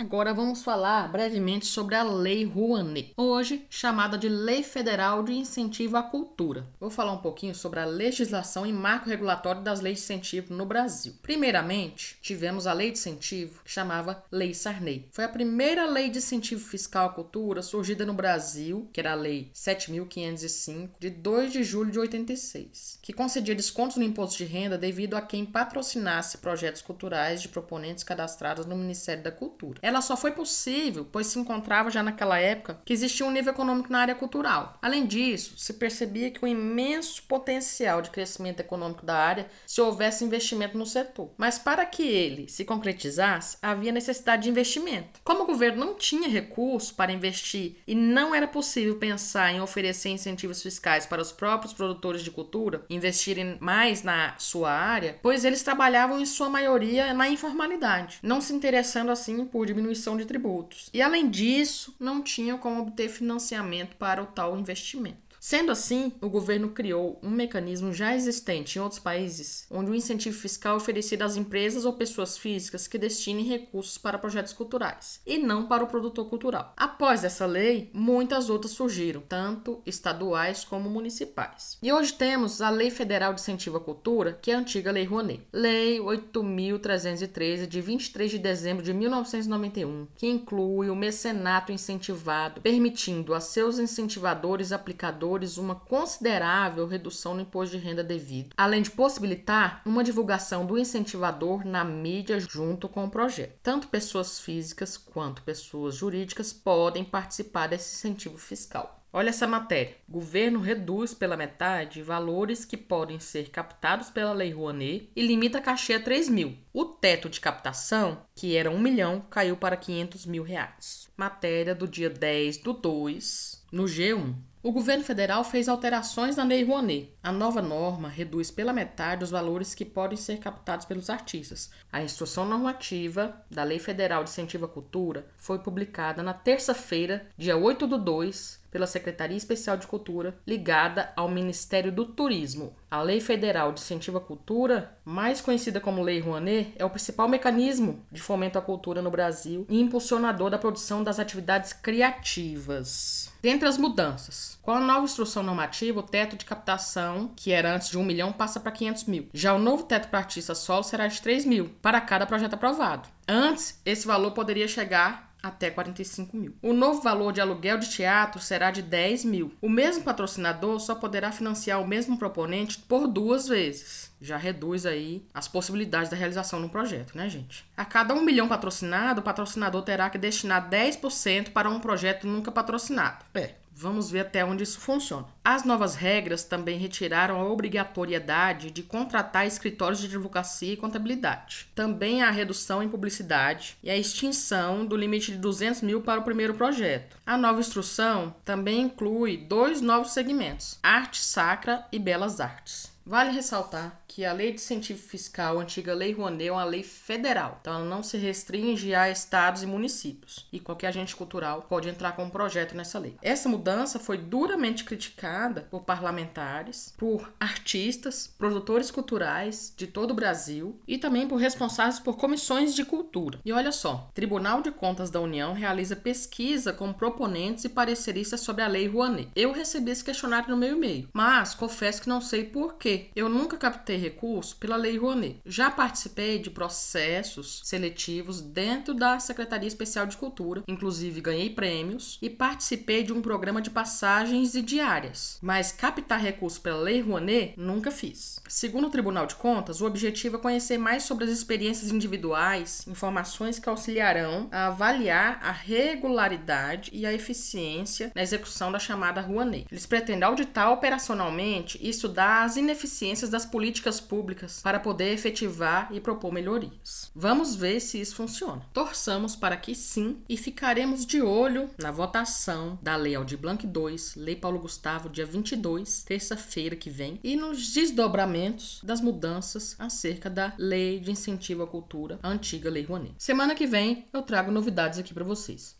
Agora 0.01 0.33
vamos 0.33 0.63
falar 0.63 1.11
brevemente 1.11 1.67
sobre 1.67 1.93
a 1.93 2.01
Lei 2.01 2.43
Rouanet, 2.43 3.13
hoje 3.15 3.67
chamada 3.69 4.17
de 4.17 4.27
Lei 4.27 4.63
Federal 4.63 5.21
de 5.21 5.31
Incentivo 5.31 5.95
à 5.95 6.01
Cultura. 6.01 6.65
Vou 6.79 6.89
falar 6.89 7.11
um 7.11 7.19
pouquinho 7.19 7.53
sobre 7.53 7.79
a 7.79 7.85
legislação 7.85 8.65
e 8.65 8.73
marco 8.73 9.07
regulatório 9.07 9.61
das 9.61 9.79
leis 9.79 9.99
de 9.99 10.05
incentivo 10.05 10.55
no 10.55 10.65
Brasil. 10.65 11.13
Primeiramente, 11.21 12.17
tivemos 12.19 12.65
a 12.65 12.73
Lei 12.73 12.89
de 12.89 12.97
Incentivo, 12.97 13.61
que 13.63 13.69
chamava 13.69 14.23
Lei 14.31 14.55
Sarney. 14.55 15.07
Foi 15.11 15.23
a 15.23 15.29
primeira 15.29 15.85
lei 15.85 16.09
de 16.09 16.17
incentivo 16.17 16.61
fiscal 16.65 17.09
à 17.09 17.13
cultura 17.13 17.61
surgida 17.61 18.03
no 18.03 18.15
Brasil, 18.15 18.89
que 18.91 18.99
era 18.99 19.11
a 19.11 19.15
Lei 19.15 19.51
7505, 19.53 20.95
de 20.99 21.11
2 21.11 21.53
de 21.53 21.63
julho 21.63 21.91
de 21.91 21.99
86, 21.99 22.97
que 23.03 23.13
concedia 23.13 23.53
descontos 23.53 23.97
no 23.97 24.03
imposto 24.03 24.39
de 24.39 24.45
renda 24.45 24.79
devido 24.79 25.13
a 25.13 25.21
quem 25.21 25.45
patrocinasse 25.45 26.39
projetos 26.39 26.81
culturais 26.81 27.39
de 27.39 27.49
proponentes 27.49 28.03
cadastrados 28.03 28.65
no 28.65 28.75
Ministério 28.75 29.23
da 29.23 29.31
Cultura. 29.31 29.79
Ela 29.91 29.99
só 29.99 30.15
foi 30.15 30.31
possível 30.31 31.05
pois 31.11 31.27
se 31.27 31.37
encontrava 31.37 31.91
já 31.91 32.01
naquela 32.01 32.39
época 32.39 32.79
que 32.85 32.93
existia 32.93 33.25
um 33.25 33.31
nível 33.31 33.51
econômico 33.51 33.91
na 33.91 33.99
área 33.99 34.15
cultural. 34.15 34.77
Além 34.81 35.05
disso, 35.05 35.55
se 35.57 35.73
percebia 35.73 36.31
que 36.31 36.41
o 36.41 36.47
imenso 36.47 37.23
potencial 37.23 38.01
de 38.01 38.09
crescimento 38.09 38.61
econômico 38.61 39.05
da 39.05 39.17
área 39.17 39.47
se 39.67 39.81
houvesse 39.81 40.23
investimento 40.23 40.77
no 40.77 40.85
setor. 40.85 41.31
Mas 41.37 41.59
para 41.59 41.85
que 41.85 42.03
ele 42.03 42.47
se 42.47 42.63
concretizasse, 42.63 43.57
havia 43.61 43.91
necessidade 43.91 44.43
de 44.43 44.49
investimento. 44.49 45.19
Como 45.25 45.43
o 45.43 45.45
governo 45.45 45.85
não 45.85 45.93
tinha 45.93 46.29
recursos 46.29 46.93
para 46.93 47.11
investir 47.11 47.75
e 47.85 47.93
não 47.93 48.33
era 48.33 48.47
possível 48.47 48.95
pensar 48.95 49.51
em 49.51 49.59
oferecer 49.59 50.07
incentivos 50.07 50.61
fiscais 50.61 51.05
para 51.05 51.21
os 51.21 51.33
próprios 51.33 51.73
produtores 51.73 52.23
de 52.23 52.31
cultura 52.31 52.85
investirem 52.89 53.57
mais 53.59 54.03
na 54.03 54.35
sua 54.37 54.71
área, 54.71 55.19
pois 55.21 55.43
eles 55.43 55.63
trabalhavam 55.63 56.17
em 56.17 56.25
sua 56.25 56.47
maioria 56.47 57.13
na 57.13 57.27
informalidade, 57.27 58.19
não 58.23 58.39
se 58.39 58.53
interessando 58.53 59.11
assim 59.11 59.43
por 59.45 59.65
diminuir 59.65 59.80
diminuição 59.81 60.15
de 60.15 60.25
tributos. 60.25 60.89
E 60.93 61.01
além 61.01 61.29
disso, 61.29 61.95
não 61.99 62.21
tinham 62.21 62.57
como 62.57 62.81
obter 62.81 63.09
financiamento 63.09 63.95
para 63.97 64.21
o 64.21 64.27
tal 64.27 64.57
investimento. 64.57 65.30
Sendo 65.43 65.71
assim, 65.71 66.13
o 66.21 66.29
governo 66.29 66.69
criou 66.69 67.19
um 67.23 67.31
mecanismo 67.31 67.91
já 67.91 68.15
existente 68.15 68.77
em 68.77 68.81
outros 68.81 68.99
países, 68.99 69.65
onde 69.71 69.89
o 69.89 69.95
incentivo 69.95 70.37
fiscal 70.37 70.75
é 70.75 70.77
oferecido 70.77 71.23
às 71.23 71.35
empresas 71.35 71.83
ou 71.83 71.93
pessoas 71.93 72.37
físicas 72.37 72.87
que 72.87 72.95
destinem 72.95 73.43
recursos 73.43 73.97
para 73.97 74.19
projetos 74.19 74.53
culturais, 74.53 75.19
e 75.25 75.39
não 75.39 75.65
para 75.65 75.83
o 75.83 75.87
produtor 75.87 76.29
cultural. 76.29 76.75
Após 76.77 77.23
essa 77.23 77.47
lei, 77.47 77.89
muitas 77.91 78.51
outras 78.51 78.73
surgiram, 78.73 79.23
tanto 79.27 79.81
estaduais 79.83 80.63
como 80.63 80.91
municipais. 80.91 81.79
E 81.81 81.91
hoje 81.91 82.13
temos 82.13 82.61
a 82.61 82.69
Lei 82.69 82.91
Federal 82.91 83.33
de 83.33 83.41
Incentivo 83.41 83.77
à 83.77 83.81
Cultura, 83.81 84.37
que 84.39 84.51
é 84.51 84.53
a 84.53 84.59
antiga 84.59 84.91
Lei 84.91 85.05
Rouanet. 85.05 85.47
Lei 85.51 85.97
8.313, 85.97 87.65
de 87.65 87.81
23 87.81 88.29
de 88.29 88.37
dezembro 88.37 88.83
de 88.83 88.93
1991, 88.93 90.07
que 90.15 90.27
inclui 90.27 90.91
o 90.91 90.95
mecenato 90.95 91.71
incentivado, 91.71 92.61
permitindo 92.61 93.33
a 93.33 93.39
seus 93.39 93.79
incentivadores 93.79 94.71
aplicadores 94.71 95.30
uma 95.57 95.75
considerável 95.75 96.85
redução 96.85 97.33
no 97.33 97.41
imposto 97.41 97.77
de 97.77 97.83
renda 97.83 98.03
devido, 98.03 98.53
além 98.57 98.81
de 98.81 98.91
possibilitar 98.91 99.81
uma 99.85 100.03
divulgação 100.03 100.65
do 100.65 100.77
incentivador 100.77 101.65
na 101.65 101.83
mídia 101.83 102.39
junto 102.39 102.89
com 102.89 103.05
o 103.05 103.09
projeto. 103.09 103.59
Tanto 103.63 103.87
pessoas 103.87 104.39
físicas 104.39 104.97
quanto 104.97 105.43
pessoas 105.43 105.95
jurídicas 105.95 106.51
podem 106.51 107.03
participar 107.03 107.67
desse 107.67 107.95
incentivo 107.95 108.37
fiscal. 108.37 109.01
Olha 109.13 109.29
essa 109.29 109.45
matéria. 109.45 109.97
O 110.07 110.13
governo 110.13 110.61
reduz 110.61 111.13
pela 111.13 111.35
metade 111.35 112.01
valores 112.01 112.63
que 112.63 112.77
podem 112.77 113.19
ser 113.19 113.49
captados 113.49 114.09
pela 114.09 114.31
Lei 114.31 114.51
Rouanet 114.51 115.09
e 115.13 115.21
limita 115.21 115.57
a 115.57 115.61
cachê 115.61 115.95
a 115.95 115.99
3 115.99 116.29
mil. 116.29 116.57
O 116.71 116.85
teto 116.85 117.29
de 117.29 117.41
captação, 117.41 118.25
que 118.33 118.55
era 118.55 118.71
1 118.71 118.79
milhão, 118.79 119.25
caiu 119.29 119.57
para 119.57 119.75
500 119.75 120.25
mil 120.25 120.43
reais. 120.43 121.09
Matéria 121.17 121.75
do 121.75 121.87
dia 121.87 122.09
10 122.09 122.57
do 122.59 122.71
2, 122.71 123.65
no 123.71 123.83
G1. 123.83 124.33
O 124.63 124.71
governo 124.71 125.03
federal 125.03 125.43
fez 125.43 125.67
alterações 125.67 126.35
na 126.35 126.43
Lei 126.43 126.63
Rouanet. 126.63 127.11
A 127.23 127.31
nova 127.31 127.63
norma 127.63 128.07
reduz 128.07 128.51
pela 128.51 128.71
metade 128.71 129.23
os 129.23 129.31
valores 129.31 129.73
que 129.73 129.83
podem 129.83 130.15
ser 130.15 130.37
captados 130.37 130.85
pelos 130.85 131.09
artistas. 131.09 131.71
A 131.91 132.03
instrução 132.03 132.45
normativa 132.45 133.43
da 133.49 133.63
Lei 133.63 133.79
Federal 133.79 134.23
de 134.23 134.29
Incentivo 134.29 134.65
à 134.65 134.67
Cultura 134.67 135.25
foi 135.35 135.57
publicada 135.57 136.21
na 136.21 136.35
terça-feira, 136.35 137.25
dia 137.35 137.57
8 137.57 137.87
do 137.87 137.97
2, 137.97 138.60
pela 138.71 138.87
Secretaria 138.87 139.37
Especial 139.37 139.77
de 139.77 139.85
Cultura, 139.85 140.39
ligada 140.47 141.11
ao 141.15 141.29
Ministério 141.29 141.91
do 141.91 142.05
Turismo. 142.05 142.75
A 142.89 143.01
Lei 143.01 143.21
Federal 143.21 143.71
de 143.71 143.81
Incentivo 143.81 144.17
à 144.17 144.21
Cultura, 144.21 144.97
mais 145.05 145.39
conhecida 145.41 145.79
como 145.79 146.01
Lei 146.01 146.19
Rouanet, 146.19 146.73
é 146.77 146.85
o 146.85 146.89
principal 146.89 147.27
mecanismo 147.27 148.05
de 148.11 148.21
fomento 148.21 148.57
à 148.57 148.61
cultura 148.61 149.01
no 149.01 149.11
Brasil 149.11 149.65
e 149.69 149.79
impulsionador 149.79 150.49
da 150.49 150.57
produção 150.57 151.03
das 151.03 151.19
atividades 151.19 151.73
criativas. 151.73 153.31
Dentre 153.41 153.67
as 153.67 153.77
mudanças, 153.77 154.57
com 154.61 154.71
a 154.71 154.79
nova 154.79 155.05
instrução 155.05 155.43
normativa, 155.43 155.99
o 155.99 156.03
teto 156.03 156.35
de 156.35 156.45
captação, 156.45 157.31
que 157.35 157.51
era 157.51 157.73
antes 157.73 157.89
de 157.89 157.97
1 157.97 158.03
milhão, 158.03 158.31
passa 158.31 158.59
para 158.59 158.71
500 158.71 159.05
mil. 159.05 159.29
Já 159.33 159.53
o 159.53 159.59
novo 159.59 159.83
teto 159.83 160.09
para 160.09 160.19
artista 160.19 160.55
solo 160.55 160.83
será 160.83 161.07
de 161.07 161.21
3 161.21 161.45
mil 161.45 161.69
para 161.81 161.99
cada 161.99 162.25
projeto 162.25 162.53
aprovado. 162.53 163.07
Antes, 163.27 163.79
esse 163.85 164.05
valor 164.05 164.31
poderia 164.31 164.67
chegar 164.67 165.30
até 165.41 165.69
45 165.69 166.35
mil. 166.37 166.55
O 166.61 166.73
novo 166.73 167.01
valor 167.01 167.31
de 167.31 167.41
aluguel 167.41 167.77
de 167.77 167.89
teatro 167.89 168.39
será 168.39 168.71
de 168.71 168.81
10 168.81 169.25
mil. 169.25 169.53
O 169.61 169.69
mesmo 169.69 170.03
patrocinador 170.03 170.79
só 170.79 170.95
poderá 170.95 171.31
financiar 171.31 171.81
o 171.81 171.87
mesmo 171.87 172.17
proponente 172.17 172.77
por 172.79 173.07
duas 173.07 173.47
vezes. 173.47 174.11
Já 174.21 174.37
reduz 174.37 174.85
aí 174.85 175.25
as 175.33 175.47
possibilidades 175.47 176.09
da 176.09 176.17
realização 176.17 176.61
do 176.61 176.69
projeto, 176.69 177.17
né, 177.17 177.27
gente? 177.27 177.65
A 177.75 177.83
cada 177.83 178.13
um 178.13 178.23
milhão 178.23 178.47
patrocinado, 178.47 179.21
o 179.21 179.23
patrocinador 179.23 179.81
terá 179.81 180.09
que 180.09 180.17
destinar 180.17 180.69
10% 180.69 181.51
para 181.51 181.69
um 181.69 181.79
projeto 181.79 182.27
nunca 182.27 182.51
patrocinado. 182.51 183.25
É, 183.33 183.55
Vamos 183.73 184.11
ver 184.11 184.19
até 184.19 184.43
onde 184.43 184.63
isso 184.63 184.79
funciona. 184.79 185.25
As 185.43 185.63
novas 185.63 185.95
regras 185.95 186.43
também 186.43 186.77
retiraram 186.77 187.39
a 187.39 187.49
obrigatoriedade 187.49 188.69
de 188.69 188.83
contratar 188.83 189.47
escritórios 189.47 189.99
de 189.99 190.07
advocacia 190.07 190.73
e 190.73 190.77
contabilidade. 190.77 191.67
Também 191.73 192.21
a 192.21 192.29
redução 192.29 192.83
em 192.83 192.89
publicidade 192.89 193.77
e 193.81 193.89
a 193.89 193.97
extinção 193.97 194.85
do 194.85 194.95
limite 194.95 195.31
de 195.31 195.37
200 195.37 195.81
mil 195.81 196.01
para 196.01 196.19
o 196.19 196.23
primeiro 196.23 196.53
projeto. 196.53 197.17
A 197.25 197.37
nova 197.37 197.59
instrução 197.59 198.35
também 198.43 198.81
inclui 198.81 199.37
dois 199.37 199.81
novos 199.81 200.11
segmentos: 200.11 200.77
arte 200.83 201.21
sacra 201.21 201.85
e 201.91 201.97
belas 201.97 202.39
artes. 202.39 202.90
Vale 203.05 203.31
ressaltar 203.31 204.01
que 204.07 204.25
a 204.25 204.33
Lei 204.33 204.49
de 204.51 204.55
Incentivo 204.55 205.01
Fiscal, 205.01 205.57
a 205.57 205.61
antiga 205.61 205.93
Lei 205.93 206.11
Rouanet, 206.11 206.49
é 206.49 206.51
uma 206.51 206.63
lei 206.63 206.83
federal, 206.83 207.57
então 207.61 207.73
ela 207.73 207.85
não 207.85 208.03
se 208.03 208.17
restringe 208.17 208.93
a 208.93 209.09
estados 209.09 209.63
e 209.63 209.65
municípios, 209.65 210.47
e 210.51 210.59
qualquer 210.59 210.87
agente 210.87 211.15
cultural 211.15 211.63
pode 211.63 211.87
entrar 211.87 212.11
com 212.11 212.25
um 212.25 212.29
projeto 212.29 212.75
nessa 212.75 212.99
lei. 212.99 213.15
Essa 213.21 213.47
mudança 213.47 213.99
foi 213.99 214.17
duramente 214.17 214.83
criticada 214.83 215.67
por 215.71 215.83
parlamentares, 215.83 216.93
por 216.97 217.31
artistas, 217.39 218.27
produtores 218.37 218.91
culturais 218.91 219.73
de 219.77 219.87
todo 219.87 220.11
o 220.11 220.15
Brasil 220.15 220.79
e 220.87 220.97
também 220.97 221.27
por 221.27 221.37
responsáveis 221.37 221.99
por 221.99 222.17
comissões 222.17 222.75
de 222.75 222.83
cultura. 222.83 223.39
E 223.45 223.53
olha 223.53 223.71
só, 223.71 224.09
Tribunal 224.13 224.61
de 224.61 224.71
Contas 224.71 225.09
da 225.09 225.21
União 225.21 225.53
realiza 225.53 225.95
pesquisa 225.95 226.73
com 226.73 226.93
proponentes 226.93 227.63
e 227.63 227.69
pareceristas 227.69 228.41
sobre 228.41 228.61
a 228.61 228.67
Lei 228.67 228.87
Rouanet. 228.87 229.31
Eu 229.35 229.53
recebi 229.53 229.91
esse 229.91 230.03
questionário 230.03 230.49
no 230.49 230.57
meu 230.57 230.75
e-mail, 230.75 231.07
mas 231.13 231.55
confesso 231.55 232.01
que 232.01 232.09
não 232.09 232.19
sei 232.19 232.43
por 232.43 232.75
quê. 232.91 233.09
Eu 233.15 233.29
nunca 233.29 233.57
captei 233.57 233.97
recurso 233.97 234.55
pela 234.57 234.75
Lei 234.75 234.97
Rouanet. 234.97 235.39
Já 235.45 235.71
participei 235.71 236.39
de 236.39 236.49
processos 236.49 237.61
seletivos 237.63 238.41
dentro 238.41 238.93
da 238.93 239.19
Secretaria 239.19 239.67
Especial 239.67 240.05
de 240.05 240.17
Cultura, 240.17 240.63
inclusive 240.67 241.21
ganhei 241.21 241.49
prêmios 241.49 242.17
e 242.21 242.29
participei 242.29 243.03
de 243.03 243.13
um 243.13 243.21
programa 243.21 243.61
de 243.61 243.69
passagens 243.69 244.55
e 244.55 244.61
diárias. 244.61 245.37
Mas 245.41 245.71
captar 245.71 246.19
recurso 246.19 246.59
pela 246.61 246.81
Lei 246.81 247.01
Rouanet 247.01 247.53
nunca 247.57 247.91
fiz. 247.91 248.39
Segundo 248.47 248.87
o 248.87 248.91
Tribunal 248.91 249.25
de 249.25 249.35
Contas, 249.35 249.81
o 249.81 249.85
objetivo 249.85 250.37
é 250.37 250.39
conhecer 250.39 250.77
mais 250.77 251.03
sobre 251.03 251.25
as 251.25 251.31
experiências 251.31 251.91
individuais, 251.91 252.85
informações 252.87 253.59
que 253.59 253.69
auxiliarão 253.69 254.49
a 254.51 254.67
avaliar 254.67 255.39
a 255.41 255.51
regularidade 255.51 256.89
e 256.93 257.05
a 257.05 257.13
eficiência 257.13 258.11
na 258.13 258.21
execução 258.21 258.71
da 258.71 258.79
chamada 258.79 259.21
Rouanet. 259.21 259.67
Eles 259.71 259.85
pretendem 259.85 260.23
auditar 260.23 260.71
operacionalmente 260.71 261.77
e 261.81 261.89
estudar 261.89 262.43
as 262.43 262.57
ineficiências 262.57 262.80
das 263.29 263.45
políticas 263.45 263.99
públicas 263.99 264.61
para 264.61 264.79
poder 264.79 265.13
efetivar 265.13 265.89
e 265.91 265.99
propor 265.99 266.31
melhorias. 266.31 267.11
Vamos 267.15 267.55
ver 267.55 267.79
se 267.79 267.99
isso 267.99 268.15
funciona. 268.15 268.61
Torçamos 268.73 269.35
para 269.35 269.57
que 269.57 269.75
sim 269.75 270.21
e 270.27 270.37
ficaremos 270.37 271.05
de 271.05 271.21
olho 271.21 271.69
na 271.77 271.91
votação 271.91 272.79
da 272.81 272.95
Lei 272.95 273.15
Aldir 273.15 273.37
Blanc 273.37 273.65
2, 273.65 274.15
Lei 274.15 274.35
Paulo 274.35 274.59
Gustavo, 274.59 275.09
dia 275.09 275.25
22, 275.25 276.03
terça-feira 276.03 276.75
que 276.75 276.89
vem, 276.89 277.19
e 277.23 277.35
nos 277.35 277.73
desdobramentos 277.73 278.79
das 278.83 279.01
mudanças 279.01 279.75
acerca 279.79 280.29
da 280.29 280.53
Lei 280.57 280.99
de 280.99 281.11
Incentivo 281.11 281.63
à 281.63 281.67
Cultura, 281.67 282.19
a 282.21 282.29
antiga 282.29 282.69
Lei 282.69 282.83
Rouanet. 282.83 283.13
Semana 283.17 283.55
que 283.55 283.67
vem 283.67 284.07
eu 284.13 284.21
trago 284.21 284.51
novidades 284.51 284.99
aqui 284.99 285.13
para 285.13 285.23
vocês. 285.23 285.75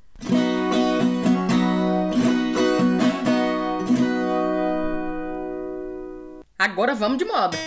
Agora 6.61 6.93
vamos 6.93 7.17
de 7.17 7.25
moda. 7.25 7.57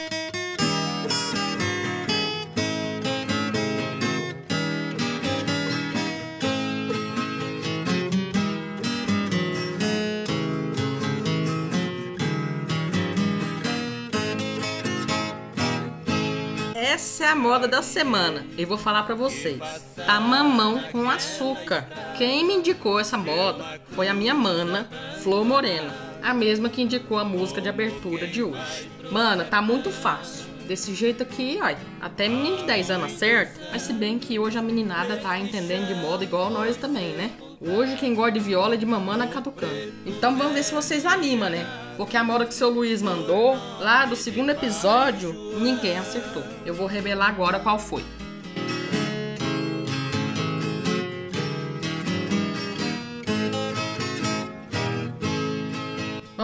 Essa 16.77 17.25
é 17.25 17.27
a 17.27 17.35
moda 17.35 17.67
da 17.67 17.83
semana. 17.83 18.47
E 18.57 18.65
vou 18.65 18.79
falar 18.79 19.03
para 19.03 19.17
vocês. 19.17 19.59
Tá 20.07 20.21
mamão 20.21 20.81
com 20.93 21.11
açúcar. 21.11 21.89
Quem 22.17 22.45
me 22.47 22.55
indicou 22.55 23.01
essa 23.01 23.19
moda 23.19 23.81
foi 23.91 24.07
a 24.07 24.15
minha 24.15 24.35
mana, 24.35 24.89
Flor 25.21 25.45
Morena, 25.45 25.93
a 26.25 26.33
mesma 26.33 26.71
que 26.71 26.81
indicou 26.81 27.19
a 27.19 27.25
música 27.25 27.61
de 27.61 27.69
abertura 27.69 28.27
de 28.27 28.43
hoje. 28.43 28.89
Mana, 29.13 29.45
tá 29.45 29.61
muito 29.61 29.91
fácil. 29.91 30.47
Desse 30.67 30.95
jeito 30.95 31.23
aqui, 31.23 31.59
ai, 31.61 31.77
até 32.01 32.27
menino 32.27 32.57
de 32.57 32.65
10 32.65 32.91
anos 32.91 33.13
acerta. 33.13 33.61
Mas 33.71 33.83
se 33.83 33.93
bem 33.93 34.19
que 34.19 34.39
hoje 34.39 34.57
a 34.57 34.63
meninada 34.63 35.19
tá 35.19 35.39
entendendo 35.39 35.87
de 35.87 35.95
moda 35.95 36.25
igual 36.25 36.49
nós 36.49 36.79
também, 36.79 37.13
né? 37.13 37.31
Hoje 37.61 37.97
quem 37.97 38.15
gosta 38.15 38.33
de 38.33 38.41
viola 38.41 38.73
é 38.73 38.79
de 38.79 38.87
mamana 38.87 39.27
catucando. 39.27 39.93
Então 40.07 40.35
vamos 40.35 40.55
ver 40.55 40.63
se 40.63 40.73
vocês 40.73 41.05
animam, 41.05 41.51
né? 41.51 41.67
Porque 41.99 42.17
a 42.17 42.25
moda 42.25 42.47
que 42.47 42.55
seu 42.55 42.71
Luiz 42.71 43.03
mandou, 43.03 43.55
lá 43.79 44.07
do 44.07 44.17
segundo 44.17 44.49
episódio, 44.49 45.31
ninguém 45.61 45.99
acertou. 45.99 46.43
Eu 46.65 46.73
vou 46.73 46.87
revelar 46.87 47.29
agora 47.29 47.61
qual 47.61 47.79
foi. 47.79 48.03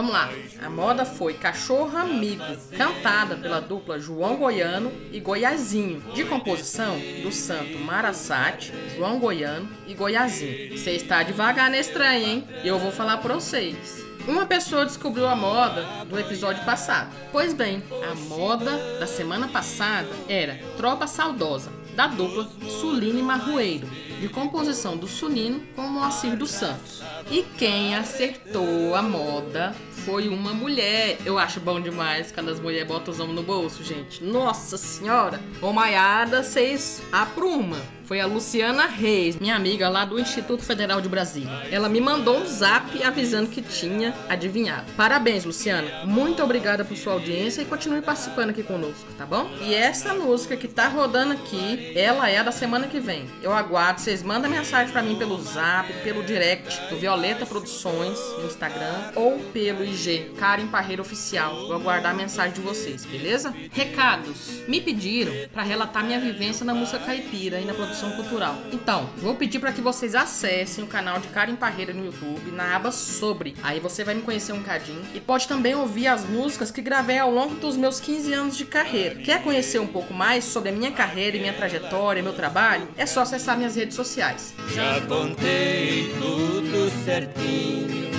Vamos 0.01 0.15
lá. 0.15 0.31
A 0.65 0.67
moda 0.67 1.05
foi 1.05 1.35
Cachorro 1.35 1.95
Amigo, 1.95 2.43
cantada 2.75 3.35
pela 3.35 3.61
dupla 3.61 3.99
João 3.99 4.35
Goiano 4.35 4.91
e 5.11 5.19
Goiazinho, 5.19 6.01
de 6.15 6.23
composição 6.23 6.97
do 7.21 7.31
santo 7.31 7.77
Marasate, 7.77 8.73
João 8.95 9.19
Goiano 9.19 9.69
e 9.85 9.93
Goiazinho. 9.93 10.75
Você 10.75 10.93
está 10.93 11.21
devagar 11.21 11.69
nesse 11.69 11.93
trem, 11.93 12.23
hein? 12.23 12.47
Eu 12.63 12.79
vou 12.79 12.91
falar 12.91 13.17
para 13.17 13.35
vocês. 13.35 14.03
Uma 14.27 14.47
pessoa 14.47 14.87
descobriu 14.87 15.27
a 15.27 15.35
moda 15.35 15.85
do 16.05 16.19
episódio 16.19 16.65
passado. 16.65 17.11
Pois 17.31 17.53
bem, 17.53 17.83
a 18.09 18.15
moda 18.15 18.97
da 18.99 19.05
semana 19.05 19.49
passada 19.49 20.09
era 20.27 20.59
Tropa 20.77 21.05
Saudosa, 21.05 21.71
da 21.95 22.07
dupla 22.07 22.49
Suline 22.67 23.21
Marrueiro, 23.21 23.87
de 24.21 24.29
composição 24.29 24.95
do 24.95 25.07
Sunino 25.07 25.61
com 25.75 25.81
Moacir 25.81 26.37
dos 26.37 26.51
Santos. 26.51 27.01
E 27.31 27.41
quem 27.41 27.95
acertou 27.95 28.93
a 28.93 29.01
moda 29.01 29.73
foi 30.05 30.29
uma 30.29 30.53
mulher. 30.53 31.17
Eu 31.25 31.39
acho 31.39 31.59
bom 31.59 31.81
demais 31.81 32.31
quando 32.31 32.51
as 32.51 32.59
mulheres 32.59 32.87
botam 32.87 33.11
os 33.11 33.19
homens 33.19 33.35
no 33.35 33.41
bolso, 33.41 33.83
gente. 33.83 34.23
Nossa 34.23 34.77
senhora! 34.77 35.41
Ô 35.59 35.73
Maiada, 35.73 36.43
vocês 36.43 37.01
apruma 37.11 37.77
foi 38.11 38.19
a 38.19 38.25
Luciana 38.25 38.87
Reis, 38.87 39.39
minha 39.39 39.55
amiga 39.55 39.87
lá 39.87 40.03
do 40.03 40.19
Instituto 40.19 40.61
Federal 40.63 40.99
de 40.99 41.07
Brasília. 41.07 41.65
Ela 41.71 41.87
me 41.87 42.01
mandou 42.01 42.39
um 42.39 42.45
zap 42.45 43.01
avisando 43.01 43.47
que 43.47 43.61
tinha 43.61 44.13
adivinhado. 44.27 44.91
Parabéns, 44.97 45.45
Luciana. 45.45 46.03
Muito 46.03 46.43
obrigada 46.43 46.83
por 46.83 46.97
sua 46.97 47.13
audiência 47.13 47.61
e 47.61 47.65
continue 47.65 48.01
participando 48.01 48.49
aqui 48.49 48.63
conosco, 48.63 49.07
tá 49.17 49.25
bom? 49.25 49.49
E 49.61 49.73
essa 49.73 50.13
música 50.13 50.57
que 50.57 50.67
tá 50.67 50.89
rodando 50.89 51.31
aqui, 51.31 51.93
ela 51.95 52.29
é 52.29 52.43
da 52.43 52.51
semana 52.51 52.85
que 52.85 52.99
vem. 52.99 53.29
Eu 53.41 53.53
aguardo, 53.53 54.01
vocês 54.01 54.21
mandam 54.21 54.51
mensagem 54.51 54.91
para 54.91 55.01
mim 55.01 55.15
pelo 55.15 55.41
zap, 55.41 55.93
pelo 56.03 56.21
direct 56.21 56.89
do 56.89 56.97
Violeta 56.97 57.45
Produções 57.45 58.19
no 58.39 58.47
Instagram 58.47 59.13
ou 59.15 59.39
pelo 59.53 59.85
IG 59.85 60.33
Karen 60.37 60.67
Parreira 60.67 61.01
Oficial. 61.01 61.55
Vou 61.67 61.75
aguardar 61.75 62.11
a 62.11 62.17
mensagem 62.17 62.55
de 62.55 62.59
vocês, 62.59 63.05
beleza? 63.05 63.55
Recados. 63.71 64.67
Me 64.67 64.81
pediram 64.81 65.31
para 65.53 65.63
relatar 65.63 66.03
minha 66.03 66.19
vivência 66.19 66.65
na 66.65 66.73
música 66.73 66.99
caipira 66.99 67.57
e 67.57 67.63
na 67.63 67.73
produção 67.73 68.00
cultural. 68.09 68.57
Então, 68.71 69.07
vou 69.17 69.35
pedir 69.35 69.59
para 69.59 69.71
que 69.71 69.81
vocês 69.81 70.15
acessem 70.15 70.83
o 70.83 70.87
canal 70.87 71.19
de 71.19 71.27
Karen 71.27 71.55
Parreira 71.55 71.93
no 71.93 72.03
YouTube, 72.03 72.51
na 72.51 72.75
aba 72.75 72.91
Sobre. 72.91 73.55
Aí 73.61 73.79
você 73.79 74.03
vai 74.03 74.15
me 74.15 74.23
conhecer 74.23 74.53
um 74.53 74.63
cadinho 74.63 75.03
e 75.13 75.19
pode 75.19 75.47
também 75.47 75.75
ouvir 75.75 76.07
as 76.07 76.25
músicas 76.25 76.71
que 76.71 76.81
gravei 76.81 77.19
ao 77.19 77.29
longo 77.29 77.53
dos 77.55 77.77
meus 77.77 77.99
15 77.99 78.33
anos 78.33 78.57
de 78.57 78.65
carreira. 78.65 79.15
Quer 79.15 79.43
conhecer 79.43 79.79
um 79.79 79.87
pouco 79.87 80.13
mais 80.13 80.43
sobre 80.43 80.69
a 80.69 80.71
minha 80.71 80.91
carreira 80.91 81.37
e 81.37 81.39
minha 81.39 81.53
trajetória, 81.53 82.23
meu 82.23 82.33
trabalho? 82.33 82.87
É 82.97 83.05
só 83.05 83.21
acessar 83.21 83.57
minhas 83.57 83.75
redes 83.75 83.95
sociais. 83.95 84.53
Já 84.73 84.99
contei 85.01 86.11
tudo 86.17 86.89
certinho, 87.05 88.09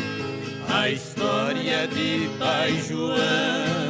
a 0.69 0.89
história 0.89 1.89
de 1.89 2.31
Pai 2.39 2.73
João. 2.87 3.82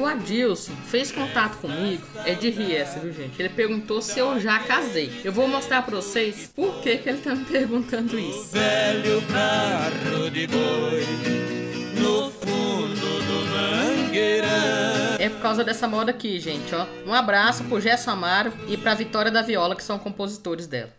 O 0.00 0.06
Adilson 0.06 0.72
fez 0.86 1.12
contato 1.12 1.58
comigo, 1.58 2.02
é 2.24 2.34
de 2.34 2.48
rir 2.48 2.74
essa, 2.74 2.98
viu 2.98 3.12
gente? 3.12 3.38
Ele 3.38 3.50
perguntou 3.50 4.00
se 4.00 4.18
eu 4.18 4.40
já 4.40 4.58
casei. 4.60 5.20
Eu 5.22 5.30
vou 5.30 5.46
mostrar 5.46 5.82
pra 5.82 5.94
vocês 5.96 6.50
por 6.56 6.80
que, 6.80 6.96
que 6.96 7.06
ele 7.10 7.18
tá 7.18 7.34
me 7.34 7.44
perguntando 7.44 8.18
isso. 8.18 8.48
Velho 8.48 9.20
carro 9.26 10.30
de 10.30 10.46
boi 10.46 11.06
no 12.00 12.30
fundo 12.30 12.96
do 13.26 14.06
mangueirão. 14.06 14.48
É 15.18 15.28
por 15.28 15.42
causa 15.42 15.62
dessa 15.62 15.86
moda 15.86 16.12
aqui, 16.12 16.40
gente, 16.40 16.74
ó. 16.74 16.86
Um 17.06 17.12
abraço 17.12 17.64
pro 17.64 17.78
Gerson 17.78 18.12
Amaro 18.12 18.54
e 18.68 18.78
pra 18.78 18.94
Vitória 18.94 19.30
da 19.30 19.42
Viola, 19.42 19.76
que 19.76 19.84
são 19.84 19.98
compositores 19.98 20.66
dela. 20.66 20.94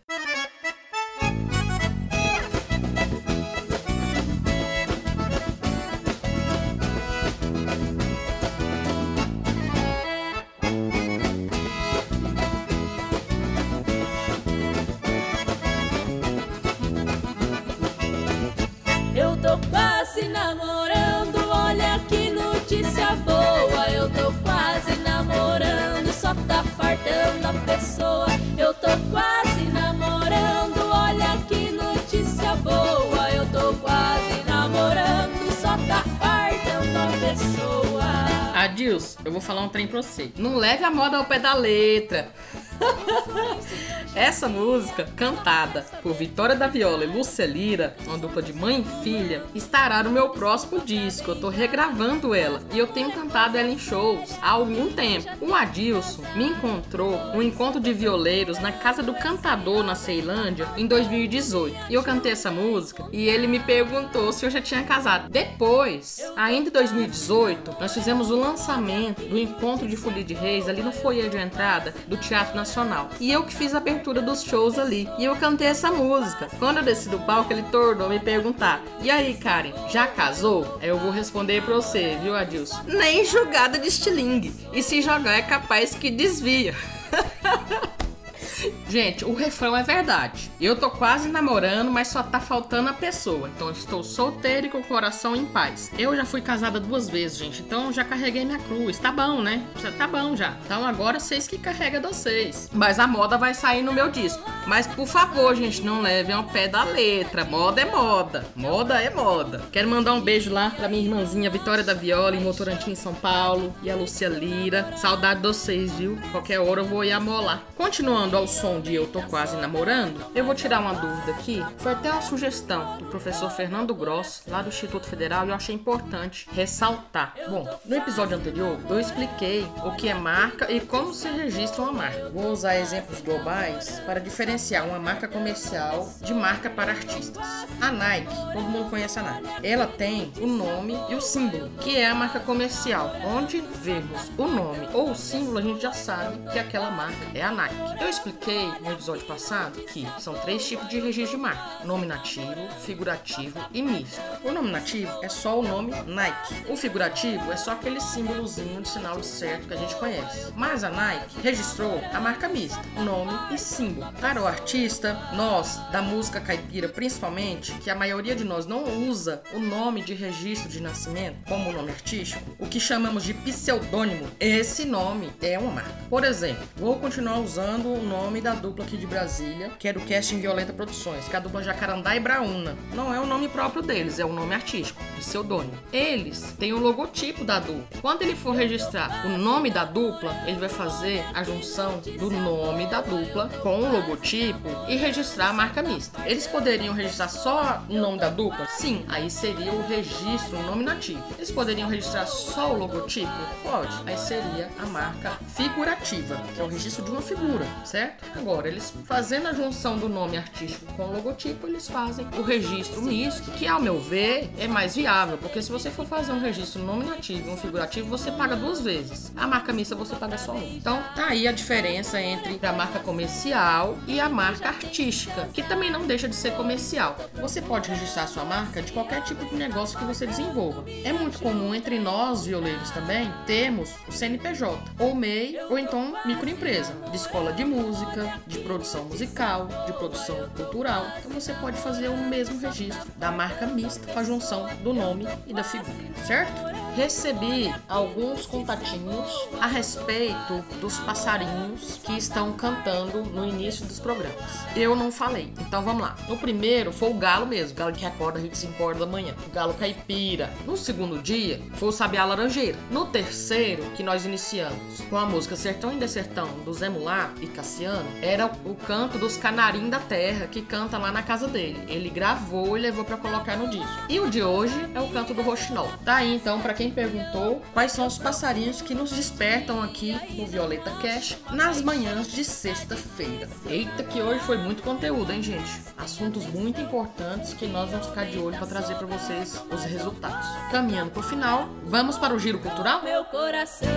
Eu 20.12 20.18
tô 20.18 20.20
quase 20.20 20.22
quase 20.22 20.27
namorando, 20.27 21.50
olha 21.50 22.00
que 22.10 22.30
notícia 22.32 23.15
boa. 23.15 23.89
Eu 23.89 24.10
tô 24.10 24.34
quase 24.44 24.96
namorando, 25.00 26.12
só 26.13 26.36
tá 26.48 26.63
fartando 26.63 27.48
a 27.48 27.53
pessoa. 27.65 28.27
Eu 28.58 28.74
tô 28.74 28.89
quase 29.10 29.63
namorando, 29.72 30.80
olha 30.91 31.38
que 31.48 31.72
notícia 31.72 32.56
boa. 32.56 33.30
Eu 33.34 33.46
tô 33.51 33.74
quase 33.75 34.44
namorando, 34.46 35.51
só 35.62 35.77
tá 35.88 36.03
fartando 36.20 37.00
a 37.00 37.30
pessoa. 37.30 38.51
Adilson, 38.53 39.20
eu 39.24 39.32
vou 39.32 39.41
falar 39.41 39.62
um 39.62 39.70
trem 39.70 39.88
pra 39.88 40.01
você. 40.01 40.32
Não 40.38 40.58
leve 40.58 40.84
a 40.84 40.91
moda 40.91 41.18
ao 41.18 41.25
pé 41.25 41.39
da 41.39 41.53
letra. 41.53 42.34
Essa 44.13 44.50
música, 44.50 45.08
cantada 45.15 45.86
por 46.03 46.13
Vitória 46.13 46.53
da 46.53 46.68
Viola 46.68 47.06
e 47.06 47.08
Lúcia 47.08 47.46
Lira, 47.46 47.96
uma 48.06 48.18
dupla 48.18 48.41
de 48.41 48.51
mãe 48.51 48.82
e 48.82 49.03
filha, 49.03 49.44
estará 49.56 50.03
no 50.03 50.10
meu 50.10 50.30
próximo 50.30 50.82
disco. 50.82 51.32
Eu 51.32 51.39
tô 51.39 51.48
regravando 51.48 52.36
ela 52.36 52.62
e 52.74 52.77
eu 52.77 52.88
tenho 52.88 53.10
cantado 53.10 53.58
ela 53.58 53.70
em 53.70 53.80
shows 53.80 54.38
há 54.41 54.51
algum 54.51 54.91
tempo. 54.91 55.30
O 55.39 55.53
Adilson 55.53 56.24
me 56.36 56.44
encontrou 56.44 57.18
no 57.34 57.41
encontro 57.41 57.80
de 57.80 57.94
violeiros 57.94 58.60
na 58.60 58.74
casa 58.74 59.01
do 59.01 59.13
cantador 59.13 59.82
na 59.82 59.96
Ceilândia 59.96 60.68
em 60.75 60.86
2018. 60.86 61.77
E 61.89 61.94
eu 61.94 62.03
cantei 62.03 62.34
essa 62.34 62.51
música 62.51 63.06
e 63.13 63.30
ele 63.30 63.48
me 63.48 63.60
perguntou 63.60 64.34
se 64.34 64.46
eu 64.46 64.50
já 64.50 64.60
tinha 64.60 64.84
casado. 64.84 65.30
Depois, 65.30 66.20
ainda 66.36 66.68
em 66.68 66.72
2018, 66.74 67.77
nós 67.80 67.94
fizemos 67.94 68.30
o 68.30 68.36
lançamento 68.36 69.22
do 69.22 69.38
encontro 69.38 69.88
de 69.88 69.96
Folia 69.96 70.24
de 70.24 70.34
Reis 70.34 70.68
ali 70.68 70.84
no 70.84 70.91
foyer 70.91 71.30
de 71.30 71.38
entrada 71.38 71.94
do 72.08 72.18
Teatro 72.18 72.58
Nacional. 72.58 73.10
E 73.18 73.32
eu 73.32 73.44
que 73.44 73.56
fiz 73.56 73.74
a 73.74 73.80
abertura 74.01 74.22
dos 74.22 74.43
shows 74.43 74.79
ali. 74.79 75.08
E 75.17 75.25
eu 75.25 75.36
cantei 75.36 75.67
essa 75.67 75.91
música. 75.91 76.50
Quando 76.58 76.77
eu 76.77 76.84
desci 76.84 77.08
do 77.08 77.20
palco, 77.20 77.53
ele 77.53 77.63
tornou 77.63 78.10
me 78.10 78.20
perguntar: 78.20 78.81
E 79.01 79.12
aí, 79.12 79.36
Karen, 79.36 79.74
já 79.89 80.08
casou? 80.08 80.79
Eu 80.81 80.98
vou 80.98 81.12
responder 81.12 81.62
pra 81.62 81.75
você, 81.75 82.17
viu, 82.22 82.36
Adilson? 82.36 82.81
Nem 82.88 83.24
jogada 83.24 83.77
de 83.77 83.88
estilingue. 83.88 84.53
E 84.74 84.81
se 84.81 85.01
jogar, 85.01 85.34
é 85.34 85.41
capaz 85.43 85.93
que 85.93 86.10
desvia. 86.10 86.75
Gente, 88.92 89.24
o 89.24 89.34
refrão 89.34 89.74
é 89.78 89.84
verdade. 89.84 90.52
Eu 90.60 90.76
tô 90.76 90.90
quase 90.90 91.30
namorando, 91.30 91.90
mas 91.90 92.10
só 92.10 92.22
tá 92.22 92.42
faltando 92.42 92.90
a 92.90 92.94
pessoa. 92.94 93.50
Então 93.56 93.72
estou 93.72 94.04
solteiro 94.04 94.68
e 94.68 94.70
com 94.70 94.80
o 94.80 94.84
coração 94.84 95.34
em 95.34 95.46
paz. 95.46 95.90
Eu 95.98 96.14
já 96.14 96.26
fui 96.26 96.42
casada 96.42 96.78
duas 96.78 97.10
vezes, 97.10 97.38
gente. 97.38 97.62
Então 97.62 97.94
já 97.94 98.04
carreguei 98.04 98.44
minha 98.44 98.60
cruz. 98.60 99.00
Tá 99.00 99.10
bom, 99.10 99.42
né? 99.42 99.66
Já 99.82 99.94
tá 99.94 100.10
bom 100.10 100.36
já. 100.36 100.58
Então 100.66 100.86
agora 100.86 101.22
vocês 101.22 101.48
que 101.48 101.58
carregam 101.58 102.02
vocês. 102.02 102.70
Mas 102.74 103.00
a 103.00 103.08
moda 103.08 103.38
vai 103.38 103.54
sair 103.54 103.82
no 103.82 103.94
meu 103.94 104.12
disco. 104.12 104.44
Mas 104.68 104.88
por 104.88 105.08
favor, 105.08 105.56
gente, 105.56 105.82
não 105.82 106.02
levem 106.02 106.36
ao 106.36 106.44
pé 106.44 106.68
da 106.68 106.84
letra. 106.84 107.46
Moda 107.46 107.80
é 107.80 107.86
moda. 107.86 108.46
Moda 108.58 109.02
é 109.02 109.10
moda. 109.10 109.64
Quero 109.72 109.88
mandar 109.88 110.12
um 110.12 110.22
beijo 110.22 110.52
lá 110.52 110.70
pra 110.70 110.90
minha 110.90 111.02
irmãzinha 111.02 111.50
Vitória 111.50 111.82
da 111.82 111.94
Viola, 111.94 112.36
em 112.36 112.44
Votorantim, 112.44 112.94
São 112.94 113.14
Paulo. 113.14 113.74
E 113.82 113.90
a 113.90 113.96
Lúcia 113.96 114.28
Lira. 114.28 114.92
Saudade 114.98 115.40
de 115.40 115.48
vocês, 115.48 115.94
viu? 115.94 116.20
Qualquer 116.34 116.60
hora 116.60 116.82
eu 116.82 116.86
vou 116.86 117.06
ir 117.06 117.14
amolar. 117.14 117.64
Continuando 117.78 118.36
ao 118.36 118.46
som 118.46 118.81
de 118.82 118.94
Eu 118.94 119.08
Tô 119.08 119.22
Quase 119.24 119.56
Namorando, 119.58 120.26
eu 120.34 120.44
vou 120.44 120.56
tirar 120.56 120.80
uma 120.80 120.94
dúvida 120.94 121.32
aqui. 121.32 121.64
Foi 121.78 121.92
até 121.92 122.12
uma 122.12 122.22
sugestão 122.22 122.98
do 122.98 123.06
professor 123.06 123.50
Fernando 123.50 123.94
Gross, 123.94 124.44
lá 124.48 124.62
do 124.62 124.70
Instituto 124.70 125.08
Federal, 125.08 125.46
e 125.46 125.50
eu 125.50 125.56
achei 125.56 125.76
importante 125.76 126.48
ressaltar. 126.52 127.36
Bom, 127.50 127.68
no 127.86 127.96
episódio 127.96 128.38
anterior, 128.38 128.80
eu 128.90 129.00
expliquei 129.00 129.68
o 129.84 129.92
que 129.92 130.10
é 130.10 130.14
marca 130.14 130.72
e 130.72 130.80
como 130.80 131.14
se 131.14 131.28
registra 131.30 131.82
uma 131.82 131.92
marca. 131.92 132.30
Vou 132.30 132.52
usar 132.52 132.78
exemplos 132.78 133.22
globais 133.22 134.00
para 134.06 134.20
diferenciar 134.20 134.88
uma 134.88 135.00
marca 135.00 135.28
comercial 135.28 136.10
de 136.22 136.34
marca 136.34 136.70
para 136.70 136.92
artistas. 136.92 137.46
A 137.80 137.92
Nike, 137.92 138.34
todo 138.54 138.64
mundo 138.64 138.90
conhece 138.90 139.20
a 139.20 139.24
Nike. 139.24 139.50
Ela 139.64 139.88
tem 139.88 140.32
o 140.40 140.48
nome 140.48 140.98
e 141.10 141.16
o 141.16 141.22
símbolo, 141.22 141.70
que 141.80 141.98
é 141.98 142.08
a 142.08 142.16
marca 142.16 142.40
comercial. 142.40 143.12
Onde 143.26 143.62
vemos 143.82 144.32
o 144.38 144.48
nome 144.48 144.88
ou 144.94 145.12
o 145.12 145.16
símbolo, 145.16 145.58
a 145.58 145.62
gente 145.62 145.82
já 145.82 145.94
sabe 145.94 146.38
que 146.52 146.60
aquela 146.60 146.92
marca 146.92 147.26
é 147.34 147.42
a 147.42 147.52
Nike. 147.52 147.76
Eu 148.00 148.10
expliquei 148.10 148.71
no 148.80 148.92
episódio 148.92 149.25
passado 149.25 149.82
que 149.82 150.08
são 150.20 150.34
três 150.36 150.68
tipos 150.68 150.88
de 150.90 151.00
registro 151.00 151.38
de 151.38 151.44
marca: 151.44 151.86
nominativo, 151.86 152.70
figurativo 152.86 153.60
e 153.74 153.81
misto. 153.81 154.22
O 154.44 154.51
nominativo 154.51 155.12
é 155.22 155.29
só 155.29 155.60
o 155.60 155.64
nome 155.64 155.92
Nike. 156.05 156.72
O 156.72 156.77
figurativo 156.77 157.51
é 157.51 157.57
só 157.57 157.72
aquele 157.72 158.00
símbolozinho 158.00 158.81
de 158.81 158.90
sinal 158.90 159.20
de 159.20 159.25
certo 159.25 159.68
que 159.68 159.74
a 159.74 159.77
gente 159.77 159.96
conhece. 159.96 160.51
Mas 160.55 160.84
a 160.84 160.90
Nike 160.90 161.40
registrou 161.42 162.01
a 162.14 162.20
marca 162.20 162.48
mista, 162.48 162.81
nome 163.03 163.34
e 163.53 163.57
símbolo. 163.57 164.12
Para 164.20 164.42
o 164.42 164.48
artista, 164.48 165.14
nós 165.34 165.77
da 165.92 166.01
música 166.01 166.40
caipira 166.40 166.88
principalmente, 166.90 167.74
que 167.79 167.90
a 167.90 167.96
maioria 167.96 168.36
de 168.36 168.44
nós 168.44 168.66
não 168.66 169.07
usa 169.07 169.42
o 169.53 169.60
nome 169.60 170.01
de 170.01 170.14
registro 170.14 170.70
de 170.70 170.81
nascimento 170.81 171.38
como 171.48 171.72
nome 171.72 171.92
artístico, 171.92 172.44
o 172.60 172.68
que 172.68 172.79
chamamos 172.79 173.24
de 173.24 173.34
pseudônimo, 173.34 174.27
esse 174.40 174.86
nome 174.86 175.31
é 175.42 175.57
uma 175.57 175.72
marca. 175.72 175.92
Por 176.10 176.24
exemplo, 176.24 176.64
vou 176.75 176.98
continuar 177.00 177.40
usando 177.40 177.88
o 177.88 178.03
nome 178.03 178.42
da 178.42 178.53
dupla 178.62 178.86
aqui 178.86 178.96
de 178.96 179.08
Brasília, 179.08 179.72
que 179.80 179.88
é 179.88 179.94
do 179.94 180.00
Casting 180.02 180.40
Violenta 180.40 180.72
Produções, 180.72 181.28
que 181.28 181.36
é 181.36 181.38
a 181.38 181.42
dupla 181.42 181.64
Jacarandá 181.64 182.16
e 182.16 182.20
Braúna. 182.20 182.78
Não 182.94 183.14
é 183.14 183.20
o 183.20 183.26
nome 183.26 183.48
próprio 183.50 183.82
deles, 183.82 184.20
é 184.20 184.26
o 184.26 184.32
nome 184.32 184.54
artístico, 184.54 185.02
pseudônimo. 185.18 185.74
Eles 185.92 186.56
têm 186.60 186.72
o 186.72 186.80
logotipo 186.80 187.44
da 187.44 187.60
dupla. 187.60 188.00
Quando 188.02 188.22
ele 188.22 188.36
for 188.36 188.56
registrar 188.56 189.26
o 189.26 189.38
nome 189.38 189.72
da 189.72 189.84
dupla, 189.84 190.36
ele 190.46 190.60
vai 190.60 190.70
fazer 190.70 191.24
a 191.34 191.44
junção 191.44 192.00
do 192.20 192.30
nome 192.30 192.86
da 192.86 193.02
dupla 193.02 193.50
com 193.62 193.80
o 193.80 193.92
logotipo 193.92 194.70
e 194.88 194.96
registrar 194.96 195.50
a 195.50 195.54
marca 195.54 195.82
mista. 195.82 196.22
Eles 196.26 196.46
poderiam 196.46 196.94
registrar 196.94 197.30
só 197.30 197.84
o 197.90 197.94
nome 197.94 198.20
da 198.20 198.30
dupla? 198.30 198.68
Sim, 198.68 199.04
aí 199.08 199.30
seria 199.30 199.72
o 199.74 199.88
registro 199.88 200.62
nominativo. 200.64 201.24
Eles 201.36 201.50
poderiam 201.50 201.90
registrar 201.90 202.28
só 202.28 202.74
o 202.74 202.78
logotipo? 202.78 203.32
Pode. 203.64 203.96
Aí 204.06 204.18
seria 204.18 204.70
a 204.80 204.86
marca 204.86 205.32
figurativa, 205.56 206.36
que 206.54 206.62
é 206.62 206.64
o 206.64 206.68
registro 206.68 207.04
de 207.04 207.12
uma 207.12 207.22
figura, 207.22 207.66
certo? 207.84 208.24
Agora, 208.36 208.50
eles 208.66 208.94
fazendo 209.05 209.48
a 209.48 209.53
junção 209.53 209.98
do 209.98 210.07
nome 210.07 210.37
artístico 210.37 210.94
com 210.94 211.03
o 211.03 211.14
logotipo, 211.14 211.68
eles 211.68 211.87
fazem 211.87 212.27
o 212.37 212.42
registro 212.42 213.01
misto, 213.01 213.51
que 213.51 213.68
ao 213.68 213.81
meu 213.81 214.00
ver 214.00 214.50
é 214.59 214.68
mais 214.68 214.96
viável, 214.96 215.37
porque 215.37 215.61
se 215.61 215.72
você 215.72 215.90
for 215.90 216.05
fazer 216.05 216.31
um 216.31 216.40
registro 216.40 216.83
nominativo 216.83 217.50
e 217.50 217.53
um 217.53 217.57
figurativo, 217.57 218.07
você 218.09 218.31
paga 218.31 218.55
duas 218.55 218.81
vezes. 218.81 219.31
A 219.35 219.48
marca 219.48 219.72
mista 219.72 219.96
você 219.96 220.16
paga 220.16 220.37
só 220.37 220.53
um. 220.53 220.75
Então, 220.75 221.01
tá 221.16 221.27
aí 221.27 221.48
a 221.48 221.51
diferença 221.51 222.22
entre 222.22 222.59
a 222.66 222.74
marca 222.74 223.00
comercial 223.00 223.98
e 224.07 224.20
a 224.20 224.29
marca 224.29 224.68
artística, 224.68 225.48
que 225.53 225.64
também 225.64 225.90
não 225.90 226.05
deixa 226.05 226.27
de 226.27 226.35
ser 226.35 226.51
comercial. 226.53 227.18
Você 227.35 227.61
pode 227.61 227.90
registrar 227.90 228.27
sua 228.27 228.44
marca 228.44 228.81
de 228.81 228.92
qualquer 228.92 229.24
tipo 229.24 229.46
de 229.46 229.55
negócio 229.55 229.98
que 229.98 230.05
você 230.05 230.27
desenvolva. 230.27 230.83
É 231.03 231.14
muito 231.14 231.40
comum 231.40 231.74
entre 231.74 232.00
nós, 232.00 232.46
violeiros 232.46 232.92
também, 232.92 233.31
termos 233.46 233.92
o 234.07 234.11
CNPJ, 234.11 234.77
ou 235.00 235.16
MEI, 235.16 235.57
ou 235.70 235.77
então 235.77 236.14
microempresa, 236.25 236.94
de 237.09 237.18
escola 237.18 237.53
de 237.53 237.64
música, 237.64 238.30
de 238.48 238.59
produção 238.59 239.05
musical, 239.05 239.67
de 239.85 239.94
produção 239.94 240.50
cultural. 240.55 241.05
Então 241.20 241.31
você 241.31 241.53
pode 241.53 241.77
fazer 241.77 242.09
o 242.09 242.17
mesmo 242.17 242.59
registro 242.59 243.09
da 243.17 243.31
marca 243.31 243.65
mista 243.67 244.11
com 244.11 244.20
a 244.20 244.24
junção 244.24 244.67
do 244.83 244.94
nome 244.94 245.27
e 245.48 245.53
da 245.53 245.63
figura, 245.63 245.91
certo? 246.25 246.80
Recebi 246.96 247.74
alguns 247.88 248.46
contatinhos 248.46 249.50
a 249.62 249.68
respeito 249.68 250.62
dos 250.82 251.00
passarinhos 251.00 252.00
que 252.04 252.18
estão 252.18 252.51
cantando 252.51 253.24
no 253.24 253.46
início 253.46 253.86
dos 253.86 254.00
programas. 254.00 254.36
Eu 254.75 254.94
não 254.94 255.10
falei, 255.10 255.54
então 255.60 255.82
vamos 255.82 256.01
lá. 256.01 256.18
No 256.27 256.38
primeiro 256.38 256.92
foi 256.92 257.10
o 257.10 257.14
galo 257.14 257.46
mesmo, 257.46 257.77
galo 257.77 257.94
que 257.94 258.06
acorda 258.06 258.40
às 258.40 258.58
5 258.58 258.84
horas 258.84 259.00
da 259.00 259.06
manhã, 259.06 259.34
o 259.48 259.51
galo 259.51 259.74
caipira. 259.74 260.51
No 260.66 260.75
segundo 260.75 261.22
dia 261.22 261.62
foi 261.75 261.90
o 261.90 261.92
sabiá 261.94 262.25
laranjeira. 262.25 262.77
No 262.92 263.06
terceiro, 263.06 263.84
que 263.92 264.04
nós 264.04 264.25
iniciamos 264.25 265.00
com 265.10 265.18
a 265.18 265.25
música 265.25 265.56
Sertão 265.56 265.98
e 265.98 266.08
Sertão 266.08 266.50
do 266.66 266.74
Zé 266.74 266.90
Mulá 266.90 267.32
e 267.40 267.48
Cassiano, 267.48 268.10
era 268.22 268.51
o 268.66 268.75
canto 268.75 269.18
dos 269.18 269.38
canarim 269.38 269.90
da 269.90 270.00
terra 270.00 270.48
que 270.48 270.62
canta 270.62 270.98
lá 270.98 271.12
na 271.12 271.24
casa 271.24 271.48
dele. 271.48 271.80
Ele 271.88 272.10
gravou 272.10 272.77
e 272.77 272.82
levou 272.82 273.06
para 273.06 273.16
colocar 273.16 273.56
no 273.56 273.70
disco. 273.70 274.06
E 274.10 274.20
o 274.20 274.30
de 274.30 274.44
hoje 274.44 274.90
é 274.94 275.00
o 275.00 275.08
canto 275.08 275.34
do 275.34 275.42
roxinol. 275.42 275.90
Tá 276.04 276.16
aí 276.16 276.36
então 276.36 276.60
para 276.60 276.74
quem 276.81 276.89
perguntou 276.89 277.61
quais 277.74 277.91
são 277.91 278.07
os 278.07 278.17
passarinhos 278.17 278.81
que 278.81 278.96
nos 278.96 279.11
despertam 279.11 279.83
aqui 279.83 280.17
no 280.35 280.48
Violeta 280.48 280.89
Cash 281.00 281.37
nas 281.51 281.79
manhãs 281.79 282.31
de 282.31 282.44
sexta-feira. 282.44 283.48
Eita, 283.67 284.01
que 284.01 284.20
hoje 284.20 284.39
foi 284.39 284.57
muito 284.57 284.81
conteúdo, 284.81 285.31
hein, 285.31 285.44
gente? 285.44 285.70
Assuntos 285.96 286.48
muito 286.48 286.81
importantes 286.81 287.53
que 287.53 287.67
nós 287.67 287.91
vamos 287.91 288.07
ficar 288.07 288.25
de 288.25 288.39
olho 288.39 288.57
para 288.57 288.65
trazer 288.65 288.96
para 288.96 289.05
vocês 289.05 289.63
os 289.72 289.83
resultados. 289.83 290.48
Caminhando 290.72 291.11
pro 291.11 291.22
final, 291.22 291.70
vamos 291.85 292.17
para 292.17 292.33
o 292.33 292.39
giro 292.39 292.57
cultural? 292.57 293.03
Meu 293.03 293.25
coração. 293.25 293.87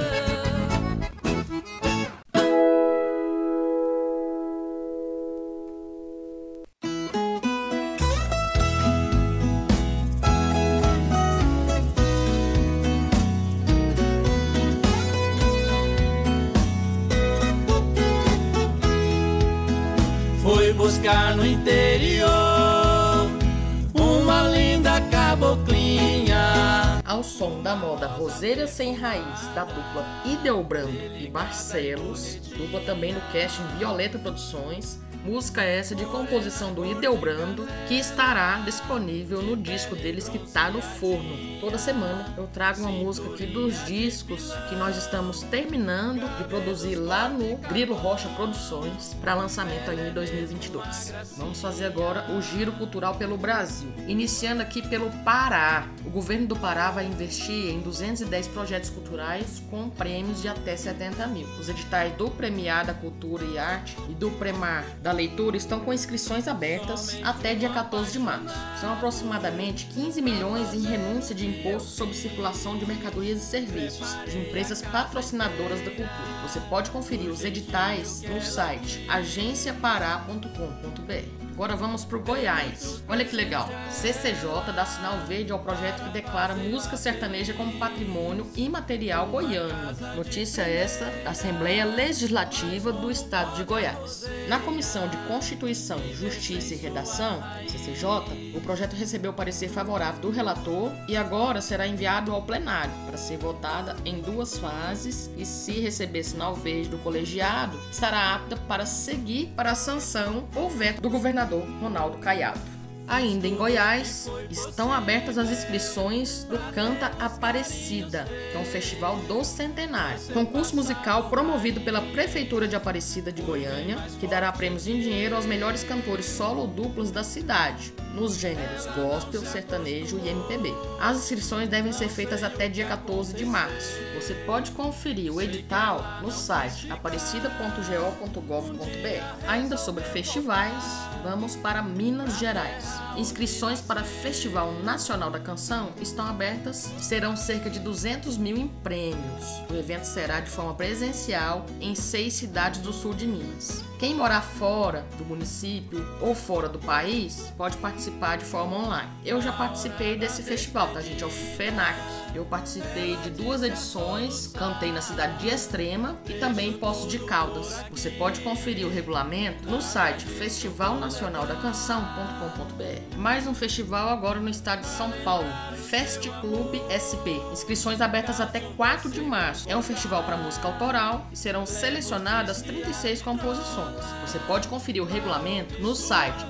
Da 27.74 27.80
moda 27.80 28.06
Roseira 28.06 28.68
Sem 28.68 28.94
Raiz, 28.94 29.48
da 29.52 29.64
dupla 29.64 30.06
Ideobrando 30.24 30.92
e 31.18 31.28
Barcelos, 31.28 32.37
dupla 32.56 32.80
também 32.82 33.12
no 33.12 33.20
casting 33.32 33.66
Violeta 33.78 34.16
Produções, 34.16 35.00
Música 35.24 35.62
essa 35.62 35.94
de 35.94 36.04
composição 36.04 36.74
do 36.74 36.84
Ideobrando, 36.84 37.66
que 37.88 37.94
estará 37.94 38.60
disponível 38.62 39.40
no 39.40 39.56
disco 39.56 39.96
deles 39.96 40.28
que 40.28 40.37
está 40.37 40.70
no 40.70 40.82
forno. 40.82 41.58
Toda 41.62 41.78
semana 41.78 42.26
eu 42.37 42.46
trago 42.46 42.80
uma 42.80 42.90
música 42.90 43.30
aqui 43.30 43.46
dos 43.46 43.87
discos 43.87 44.52
que 44.68 44.76
nós 44.76 44.98
estamos 44.98 45.40
terminando 45.40 46.28
de 46.37 46.44
produzir 46.44 46.96
lá 46.96 47.26
no 47.26 47.56
Grilo 47.56 47.94
Rocha 47.94 48.28
Produções 48.37 49.16
para 49.18 49.34
lançamento 49.34 49.90
aí 49.90 50.10
em 50.10 50.12
2022. 50.12 51.14
Vamos 51.38 51.58
fazer 51.58 51.87
agora 51.87 52.30
o 52.30 52.42
giro 52.42 52.72
cultural 52.72 53.14
pelo 53.14 53.38
Brasil. 53.38 53.88
Iniciando 54.06 54.60
aqui 54.60 54.87
pelo 54.87 55.10
Pará. 55.24 55.88
O 56.04 56.10
governo 56.10 56.48
do 56.48 56.56
Pará 56.56 56.90
vai 56.90 57.06
investir 57.06 57.70
em 57.70 57.80
210 57.80 58.48
projetos 58.48 58.90
culturais 58.90 59.62
com 59.70 59.88
prêmios 59.88 60.42
de 60.42 60.48
até 60.48 60.76
70 60.76 61.26
mil. 61.28 61.46
Os 61.58 61.70
editais 61.70 62.12
do 62.14 62.30
Premiar 62.30 62.84
da 62.84 62.92
Cultura 62.92 63.42
e 63.42 63.58
Arte 63.58 63.96
e 64.10 64.12
do 64.12 64.30
Premar 64.32 64.84
da 65.00 65.13
leitura 65.14 65.57
estão 65.57 65.81
com 65.81 65.92
inscrições 65.92 66.46
abertas 66.46 67.18
até 67.22 67.55
dia 67.55 67.70
14 67.70 68.12
de 68.12 68.18
março. 68.18 68.55
São 68.81 68.92
aproximadamente 68.92 69.87
15 69.87 70.20
milhões 70.20 70.74
em 70.74 70.83
renúncia 70.83 71.35
de 71.35 71.46
imposto 71.46 71.88
sobre 71.88 72.14
circulação 72.14 72.77
de 72.77 72.87
mercadorias 72.87 73.42
e 73.42 73.46
serviços 73.46 74.14
de 74.27 74.38
empresas 74.38 74.83
patrocinadoras 74.83 75.81
da 75.81 75.90
cultura. 75.90 76.42
Você 76.42 76.61
pode 76.61 76.90
conferir 76.90 77.31
os 77.31 77.44
editais 77.44 78.22
no 78.22 78.40
site 78.40 79.05
agenciapará.com.br. 79.09 81.43
Agora 81.54 81.76
vamos 81.76 82.04
para 82.04 82.18
o 82.18 82.20
Goiás. 82.20 83.00
Olha 83.08 83.24
que 83.24 83.36
legal. 83.36 83.68
CCJ 83.88 84.72
dá 84.74 84.84
sinal 84.84 85.18
verde 85.20 85.52
ao 85.52 85.60
projeto 85.60 86.02
que 86.02 86.10
declara 86.10 86.52
música 86.52 86.96
sertaneja 86.96 87.54
como 87.54 87.78
patrimônio 87.78 88.44
imaterial 88.56 89.28
goiano. 89.28 89.72
Notícia 90.16 90.62
essa 90.62 91.04
da 91.22 91.30
Assembleia 91.30 91.84
Legislativa 91.84 92.92
do 92.92 93.08
Estado 93.08 93.54
de 93.54 93.62
Goiás. 93.62 94.28
Na 94.48 94.58
Comissão 94.58 95.06
de 95.06 95.16
Constituição, 95.28 96.00
Justiça 96.12 96.74
e 96.74 96.76
Redação, 96.76 97.40
CCJ, 97.68 98.56
o 98.56 98.60
projeto 98.60 98.96
recebeu 98.96 99.32
parecer 99.32 99.68
favorável 99.68 100.20
do 100.22 100.30
relator 100.30 100.90
e 101.08 101.16
agora 101.16 101.60
será 101.60 101.86
enviado 101.86 102.32
ao 102.32 102.42
plenário 102.42 102.92
para 103.06 103.16
ser 103.16 103.36
votada 103.36 103.94
em 104.04 104.20
duas 104.20 104.58
fases 104.58 105.30
e 105.38 105.46
se 105.46 105.78
receber 105.78 106.24
sinal 106.24 106.56
verde 106.56 106.88
do 106.88 106.98
colegiado, 106.98 107.78
estará 107.92 108.34
apta 108.34 108.56
para 108.56 108.84
seguir 108.84 109.52
para 109.54 109.70
a 109.70 109.74
sanção 109.76 110.48
ou 110.56 110.68
veto 110.68 111.00
do 111.00 111.08
governador 111.08 111.43
governador 111.44 111.64
Ronaldo 111.80 112.18
Caiado. 112.18 112.61
Ainda 113.07 113.46
em 113.46 113.54
Goiás, 113.54 114.30
estão 114.50 114.90
abertas 114.90 115.37
as 115.37 115.50
inscrições 115.50 116.44
do 116.44 116.59
Canta 116.72 117.12
Aparecida, 117.20 118.24
que 118.50 118.57
é 118.57 118.59
um 118.59 118.64
festival 118.64 119.18
do 119.28 119.44
centenário. 119.44 120.18
Concurso 120.33 120.74
musical 120.74 121.28
promovido 121.28 121.83
pela 121.83 122.00
Prefeitura 122.00 122.66
de 122.66 122.74
Aparecida 122.74 123.30
de 123.30 123.42
Goiânia, 123.42 123.98
que 124.18 124.26
dará 124.26 124.50
prêmios 124.50 124.87
em 124.87 124.98
dinheiro 125.00 125.37
aos 125.37 125.44
melhores 125.44 125.85
cantores 125.85 126.24
solo 126.24 126.62
ou 126.62 126.66
duplas 126.66 127.11
da 127.11 127.22
cidade, 127.22 127.92
nos 128.14 128.38
gêneros 128.38 128.87
gospel, 128.87 129.44
sertanejo 129.44 130.18
e 130.18 130.29
MPB. 130.29 130.72
As 131.00 131.18
inscrições 131.18 131.68
devem 131.68 131.92
ser 131.92 132.09
feitas 132.09 132.42
até 132.42 132.68
dia 132.68 132.87
14 132.87 133.35
de 133.35 133.44
março. 133.44 133.98
Você 134.14 134.35
pode 134.46 134.70
conferir 134.70 135.33
o 135.33 135.42
edital 135.42 136.20
no 136.22 136.31
site 136.31 136.90
aparecida.go.gov.br. 136.90 139.48
Ainda 139.48 139.77
sobre 139.77 140.05
festivais, 140.05 140.85
vamos 141.22 141.57
para 141.57 141.83
Minas 141.83 142.38
Gerais. 142.38 142.85
Inscrições 143.16 143.81
para 143.81 144.05
Festival 144.05 144.72
Nacional 144.83 145.31
da 145.31 145.40
Canção 145.40 145.90
estão 146.00 146.27
abertas, 146.27 146.92
serão 146.98 147.37
cerca 147.37 147.68
de 147.68 147.81
200 147.81 148.37
mil 148.37 148.57
em 148.57 148.68
prêmios. 148.68 149.62
O 149.70 149.74
evento 149.74 150.05
será 150.05 150.40
de 150.40 150.50
forma 150.50 150.74
presencial 150.74 151.66
em 151.81 151.94
seis 151.94 152.35
cidades 152.35 152.81
do 152.81 152.92
sul 152.92 153.14
de 153.14 153.27
Minas. 153.27 153.83
Quem 153.98 154.14
morar 154.14 154.42
fora 154.42 155.07
do 155.16 155.24
município 155.24 156.05
ou 156.20 156.35
fora 156.35 156.68
do 156.68 156.79
país 156.79 157.53
pode 157.57 157.77
participar 157.79 158.03
de 158.38 158.44
forma 158.44 158.76
online. 158.76 159.08
Eu 159.24 159.40
já 159.40 159.52
participei 159.52 160.16
desse 160.16 160.42
festival, 160.42 160.88
tá, 160.88 161.00
gente? 161.00 161.22
É 161.22 161.26
o 161.26 161.30
FENAC. 161.30 161.96
Eu 162.34 162.44
participei 162.44 163.16
de 163.18 163.30
duas 163.30 163.62
edições, 163.62 164.48
cantei 164.48 164.90
na 164.90 165.00
cidade 165.00 165.38
de 165.38 165.46
Extrema 165.48 166.18
e 166.28 166.32
também 166.34 166.70
em 166.70 166.72
Poço 166.72 167.06
de 167.06 167.20
Caldas. 167.20 167.76
Você 167.90 168.10
pode 168.10 168.40
conferir 168.40 168.84
o 168.86 168.90
regulamento 168.90 169.70
no 169.70 169.80
site 169.80 170.24
festivalnacionaldacanção.com.br. 170.24 173.16
Mais 173.16 173.46
um 173.46 173.54
festival 173.54 174.08
agora 174.08 174.40
no 174.40 174.48
estado 174.48 174.80
de 174.80 174.88
São 174.88 175.12
Paulo, 175.22 175.46
Fest 175.88 176.28
Club 176.40 176.74
SP. 176.90 177.38
Inscrições 177.52 178.00
abertas 178.00 178.40
até 178.40 178.58
4 178.60 179.10
de 179.10 179.20
março. 179.20 179.70
É 179.70 179.76
um 179.76 179.82
festival 179.82 180.24
para 180.24 180.36
música 180.36 180.66
autoral 180.66 181.28
e 181.30 181.36
serão 181.36 181.64
selecionadas 181.64 182.62
36 182.62 183.22
composições. 183.22 184.02
Você 184.26 184.40
pode 184.40 184.66
conferir 184.66 185.02
o 185.02 185.06
regulamento 185.06 185.80
no 185.80 185.94
site 185.94 186.44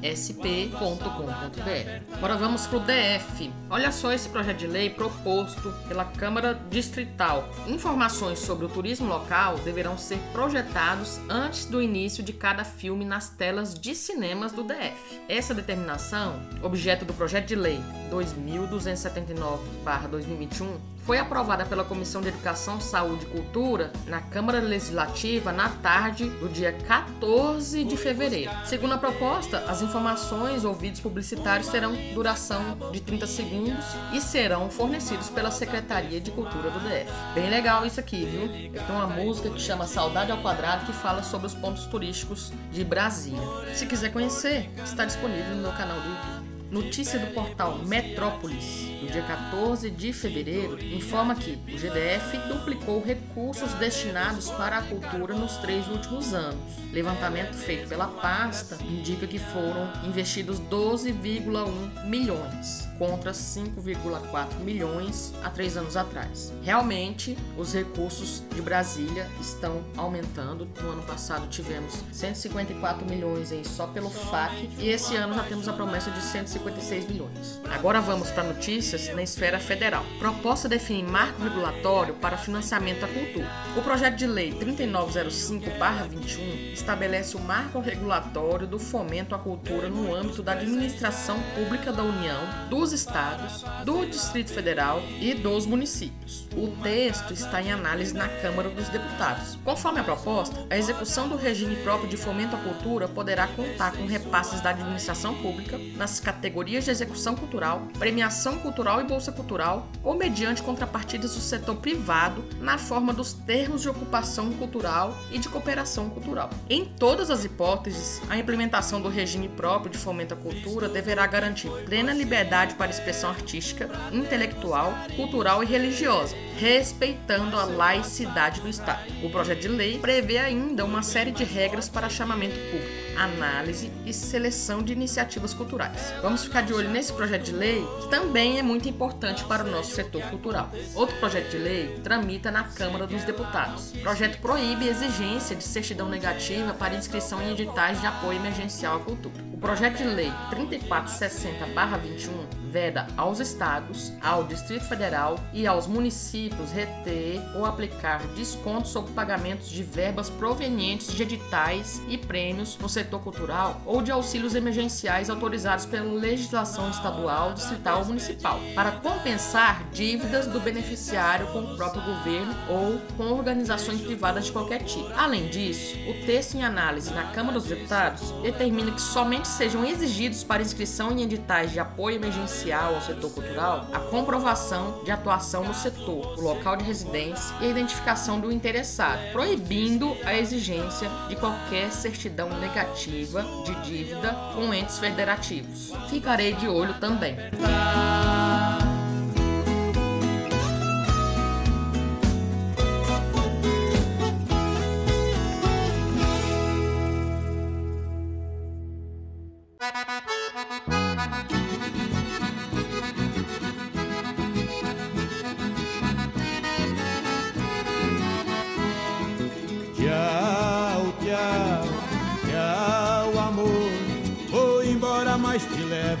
festclubsp.com.br. 0.00 2.14
Agora 2.14 2.36
vamos 2.36 2.66
para 2.66 2.78
o 2.78 2.80
DF. 2.80 3.52
Olha 3.70 3.92
só 3.92 4.12
esse 4.12 4.28
projeto 4.28 4.58
de 4.58 4.66
lei 4.66 4.90
proposto 4.90 5.72
pela 5.88 6.04
Câmara 6.04 6.60
Distrital. 6.70 7.48
Informações 7.66 8.38
sobre 8.38 8.66
o 8.66 8.68
turismo 8.68 9.08
local 9.08 9.56
deverão 9.58 9.98
ser 9.98 10.18
projetados 10.32 11.18
antes 11.28 11.66
do 11.66 11.82
início 11.82 12.22
de 12.22 12.32
cada 12.32 12.62
filme 12.64 13.04
nas 13.04 13.30
telas 13.30 13.74
de 13.74 13.92
cinemas 13.94 14.52
do 14.52 14.62
DF. 14.62 15.20
Essa 15.28 15.52
determinação, 15.54 16.40
objeto 16.62 17.04
do 17.04 17.12
projeto 17.14 17.48
de 17.48 17.56
lei 17.56 17.80
2279/2021, 18.10 20.78
foi 21.02 21.18
aprovada 21.18 21.64
pela 21.64 21.84
Comissão 21.84 22.20
de 22.20 22.28
Educação, 22.28 22.80
Saúde 22.80 23.26
e 23.26 23.28
Cultura 23.28 23.92
na 24.06 24.20
Câmara 24.20 24.60
Legislativa 24.60 25.52
na 25.52 25.68
tarde 25.68 26.28
do 26.28 26.48
dia 26.48 26.72
14 26.72 27.84
de 27.84 27.96
fevereiro. 27.96 28.50
Segundo 28.64 28.94
a 28.94 28.98
proposta, 28.98 29.58
as 29.68 29.82
informações 29.82 30.64
ou 30.64 30.74
vídeos 30.74 31.00
publicitários 31.00 31.68
terão 31.68 31.92
duração 32.14 32.78
de 32.92 33.00
30 33.00 33.26
segundos 33.26 33.84
e 34.12 34.20
serão 34.20 34.70
fornecidos 34.70 35.28
pela 35.28 35.50
Secretaria 35.50 36.20
de 36.20 36.30
Cultura 36.30 36.70
do 36.70 36.80
DF. 36.80 37.10
Bem 37.34 37.50
legal 37.50 37.84
isso 37.84 37.98
aqui, 37.98 38.24
viu? 38.24 38.48
Tem 38.48 38.94
uma 38.94 39.06
música 39.06 39.50
que 39.50 39.60
chama 39.60 39.86
Saudade 39.86 40.30
ao 40.30 40.38
Quadrado 40.38 40.86
que 40.86 40.92
fala 40.92 41.22
sobre 41.22 41.46
os 41.48 41.54
pontos 41.54 41.86
turísticos 41.86 42.52
de 42.70 42.84
Brasília. 42.84 43.42
Se 43.74 43.86
quiser 43.86 44.12
conhecer, 44.12 44.70
está 44.84 45.04
disponível 45.04 45.56
no 45.56 45.62
meu 45.62 45.72
canal 45.72 46.00
do 46.00 46.08
YouTube. 46.08 46.52
Notícia 46.70 47.18
do 47.18 47.26
portal 47.34 47.78
Metrópolis, 47.84 48.91
dia 49.12 49.22
14 49.22 49.90
de 49.90 50.10
fevereiro, 50.10 50.82
informa 50.82 51.34
que 51.34 51.52
o 51.52 51.78
GDF 51.78 52.38
duplicou 52.48 53.02
recursos 53.02 53.74
destinados 53.74 54.50
para 54.50 54.78
a 54.78 54.82
cultura 54.82 55.34
nos 55.34 55.56
três 55.58 55.86
últimos 55.86 56.32
anos. 56.32 56.58
Levantamento 56.90 57.54
feito 57.54 57.88
pela 57.88 58.08
pasta 58.08 58.78
indica 58.82 59.26
que 59.26 59.38
foram 59.38 59.92
investidos 60.04 60.58
12,1 60.58 62.06
milhões 62.06 62.88
contra 62.98 63.32
5,4 63.32 64.60
milhões 64.60 65.34
há 65.42 65.50
três 65.50 65.76
anos 65.76 65.96
atrás. 65.96 66.52
Realmente, 66.62 67.36
os 67.56 67.74
recursos 67.74 68.42
de 68.54 68.62
Brasília 68.62 69.28
estão 69.40 69.82
aumentando. 69.96 70.68
No 70.80 70.90
ano 70.90 71.02
passado 71.02 71.48
tivemos 71.48 72.02
154 72.12 73.04
milhões 73.04 73.52
aí 73.52 73.64
só 73.64 73.86
pelo 73.88 74.08
FAC 74.08 74.70
e 74.78 74.88
esse 74.88 75.16
ano 75.16 75.34
já 75.34 75.42
temos 75.44 75.68
a 75.68 75.72
promessa 75.72 76.10
de 76.10 76.22
156 76.22 77.08
milhões. 77.08 77.60
Agora 77.70 78.00
vamos 78.00 78.30
para 78.30 78.44
notícias 78.44 79.01
na 79.12 79.22
esfera 79.22 79.58
federal. 79.58 80.04
Proposta 80.18 80.68
define 80.68 81.02
marco 81.02 81.42
regulatório 81.42 82.14
para 82.14 82.36
financiamento 82.36 83.00
da 83.00 83.08
cultura. 83.08 83.50
O 83.76 83.82
projeto 83.82 84.16
de 84.16 84.26
lei 84.26 84.52
3905/21 84.52 86.72
estabelece 86.72 87.36
o 87.36 87.40
marco 87.40 87.80
regulatório 87.80 88.66
do 88.66 88.78
fomento 88.78 89.34
à 89.34 89.38
cultura 89.38 89.88
no 89.88 90.14
âmbito 90.14 90.42
da 90.42 90.52
administração 90.52 91.40
pública 91.54 91.92
da 91.92 92.02
União, 92.02 92.40
dos 92.68 92.92
estados, 92.92 93.64
do 93.84 94.06
Distrito 94.06 94.52
Federal 94.52 95.02
e 95.20 95.34
dos 95.34 95.66
municípios. 95.66 96.46
O 96.56 96.68
texto 96.82 97.32
está 97.32 97.62
em 97.62 97.72
análise 97.72 98.14
na 98.14 98.28
Câmara 98.28 98.68
dos 98.68 98.88
Deputados. 98.88 99.58
Conforme 99.64 100.00
a 100.00 100.04
proposta, 100.04 100.66
a 100.70 100.76
execução 100.76 101.28
do 101.28 101.36
regime 101.36 101.76
próprio 101.76 102.08
de 102.08 102.16
fomento 102.16 102.54
à 102.54 102.58
cultura 102.58 103.08
poderá 103.08 103.46
contar 103.48 103.92
com 103.92 104.06
repasses 104.06 104.60
da 104.60 104.70
administração 104.70 105.34
pública 105.34 105.78
nas 105.96 106.20
categorias 106.20 106.84
de 106.84 106.90
execução 106.90 107.34
cultural, 107.34 107.88
premiação 107.98 108.58
cultural 108.58 108.91
e 109.00 109.04
bolsa 109.04 109.32
cultural, 109.32 109.88
ou 110.02 110.14
mediante 110.14 110.62
contrapartidas 110.62 111.34
do 111.34 111.40
setor 111.40 111.76
privado 111.76 112.44
na 112.60 112.78
forma 112.78 113.12
dos 113.12 113.32
termos 113.32 113.82
de 113.82 113.88
ocupação 113.88 114.50
cultural 114.52 115.16
e 115.30 115.38
de 115.38 115.48
cooperação 115.48 116.10
cultural. 116.10 116.50
Em 116.68 116.84
todas 116.84 117.30
as 117.30 117.44
hipóteses, 117.44 118.20
a 118.28 118.36
implementação 118.36 119.00
do 119.00 119.08
regime 119.08 119.48
próprio 119.48 119.92
de 119.92 119.98
fomento 119.98 120.34
à 120.34 120.36
cultura 120.36 120.88
deverá 120.88 121.26
garantir 121.26 121.70
plena 121.86 122.12
liberdade 122.12 122.74
para 122.74 122.90
expressão 122.90 123.30
artística, 123.30 123.88
intelectual, 124.12 124.92
cultural 125.16 125.62
e 125.62 125.66
religiosa, 125.66 126.36
respeitando 126.58 127.56
a 127.58 127.64
laicidade 127.64 128.60
do 128.60 128.68
Estado. 128.68 129.02
O 129.22 129.30
projeto 129.30 129.60
de 129.60 129.68
lei 129.68 129.98
prevê 129.98 130.38
ainda 130.38 130.84
uma 130.84 131.02
série 131.02 131.30
de 131.30 131.44
regras 131.44 131.88
para 131.88 132.08
chamamento 132.08 132.58
público 132.70 133.01
análise 133.16 133.90
e 134.04 134.12
seleção 134.12 134.82
de 134.82 134.92
iniciativas 134.92 135.54
culturais. 135.54 136.12
Vamos 136.22 136.44
ficar 136.44 136.62
de 136.62 136.72
olho 136.72 136.90
nesse 136.90 137.12
projeto 137.12 137.44
de 137.44 137.52
lei, 137.52 137.84
que 138.00 138.08
também 138.08 138.58
é 138.58 138.62
muito 138.62 138.88
importante 138.88 139.44
para 139.44 139.64
o 139.64 139.70
nosso 139.70 139.94
setor 139.94 140.22
cultural. 140.22 140.70
Outro 140.94 141.16
projeto 141.16 141.50
de 141.50 141.58
lei 141.58 142.00
tramita 142.02 142.50
na 142.50 142.64
Câmara 142.64 143.06
dos 143.06 143.24
Deputados. 143.24 143.92
O 143.92 143.98
projeto 143.98 144.40
proíbe 144.40 144.88
a 144.88 144.90
exigência 144.90 145.56
de 145.56 145.64
certidão 145.64 146.08
negativa 146.08 146.74
para 146.74 146.94
inscrição 146.94 147.42
em 147.42 147.52
editais 147.52 148.00
de 148.00 148.06
apoio 148.06 148.38
emergencial 148.38 148.96
à 148.96 149.00
cultura. 149.00 149.51
Projeto 149.62 149.98
de 149.98 150.04
lei 150.04 150.32
3460-21 150.50 152.62
veda 152.72 153.06
aos 153.16 153.38
estados, 153.38 154.12
ao 154.20 154.42
Distrito 154.44 154.84
Federal 154.86 155.38
e 155.52 155.68
aos 155.68 155.86
municípios 155.86 156.72
reter 156.72 157.40
ou 157.54 157.64
aplicar 157.64 158.26
descontos 158.34 158.90
sobre 158.90 159.12
pagamentos 159.12 159.68
de 159.68 159.84
verbas 159.84 160.28
provenientes 160.28 161.14
de 161.14 161.22
editais 161.22 162.02
e 162.08 162.18
prêmios 162.18 162.76
no 162.78 162.88
setor 162.88 163.20
cultural 163.20 163.80
ou 163.86 164.02
de 164.02 164.10
auxílios 164.10 164.56
emergenciais 164.56 165.30
autorizados 165.30 165.86
pela 165.86 166.12
legislação 166.12 166.90
estadual, 166.90 167.52
distrital 167.52 168.00
ou 168.00 168.06
municipal, 168.06 168.58
para 168.74 168.90
compensar 168.90 169.88
dívidas 169.92 170.48
do 170.48 170.58
beneficiário 170.58 171.46
com 171.52 171.60
o 171.60 171.76
próprio 171.76 172.02
governo 172.02 172.52
ou 172.68 173.00
com 173.16 173.32
organizações 173.32 174.00
privadas 174.00 174.46
de 174.46 174.52
qualquer 174.52 174.82
tipo. 174.82 175.08
Além 175.14 175.46
disso, 175.48 175.96
o 176.08 176.26
texto 176.26 176.54
em 176.54 176.64
análise 176.64 177.12
na 177.12 177.30
Câmara 177.32 177.60
dos 177.60 177.68
Deputados 177.68 178.32
determina 178.42 178.90
que 178.90 179.00
somente 179.00 179.51
sejam 179.52 179.84
exigidos 179.84 180.42
para 180.42 180.62
inscrição 180.62 181.12
em 181.12 181.22
editais 181.22 181.70
de 181.70 181.78
apoio 181.78 182.16
emergencial 182.16 182.94
ao 182.94 183.02
setor 183.02 183.30
cultural 183.30 183.86
a 183.92 183.98
comprovação 183.98 185.02
de 185.04 185.10
atuação 185.10 185.64
no 185.64 185.74
setor, 185.74 186.38
o 186.38 186.40
local 186.40 186.76
de 186.76 186.84
residência 186.84 187.54
e 187.60 187.66
a 187.66 187.68
identificação 187.68 188.40
do 188.40 188.50
interessado, 188.50 189.20
proibindo 189.32 190.16
a 190.24 190.34
exigência 190.34 191.08
de 191.28 191.36
qualquer 191.36 191.92
certidão 191.92 192.48
negativa 192.58 193.44
de 193.64 193.74
dívida 193.82 194.34
com 194.54 194.72
entes 194.72 194.98
federativos. 194.98 195.92
Ficarei 196.08 196.54
de 196.54 196.68
olho 196.68 196.94
também. 196.94 197.36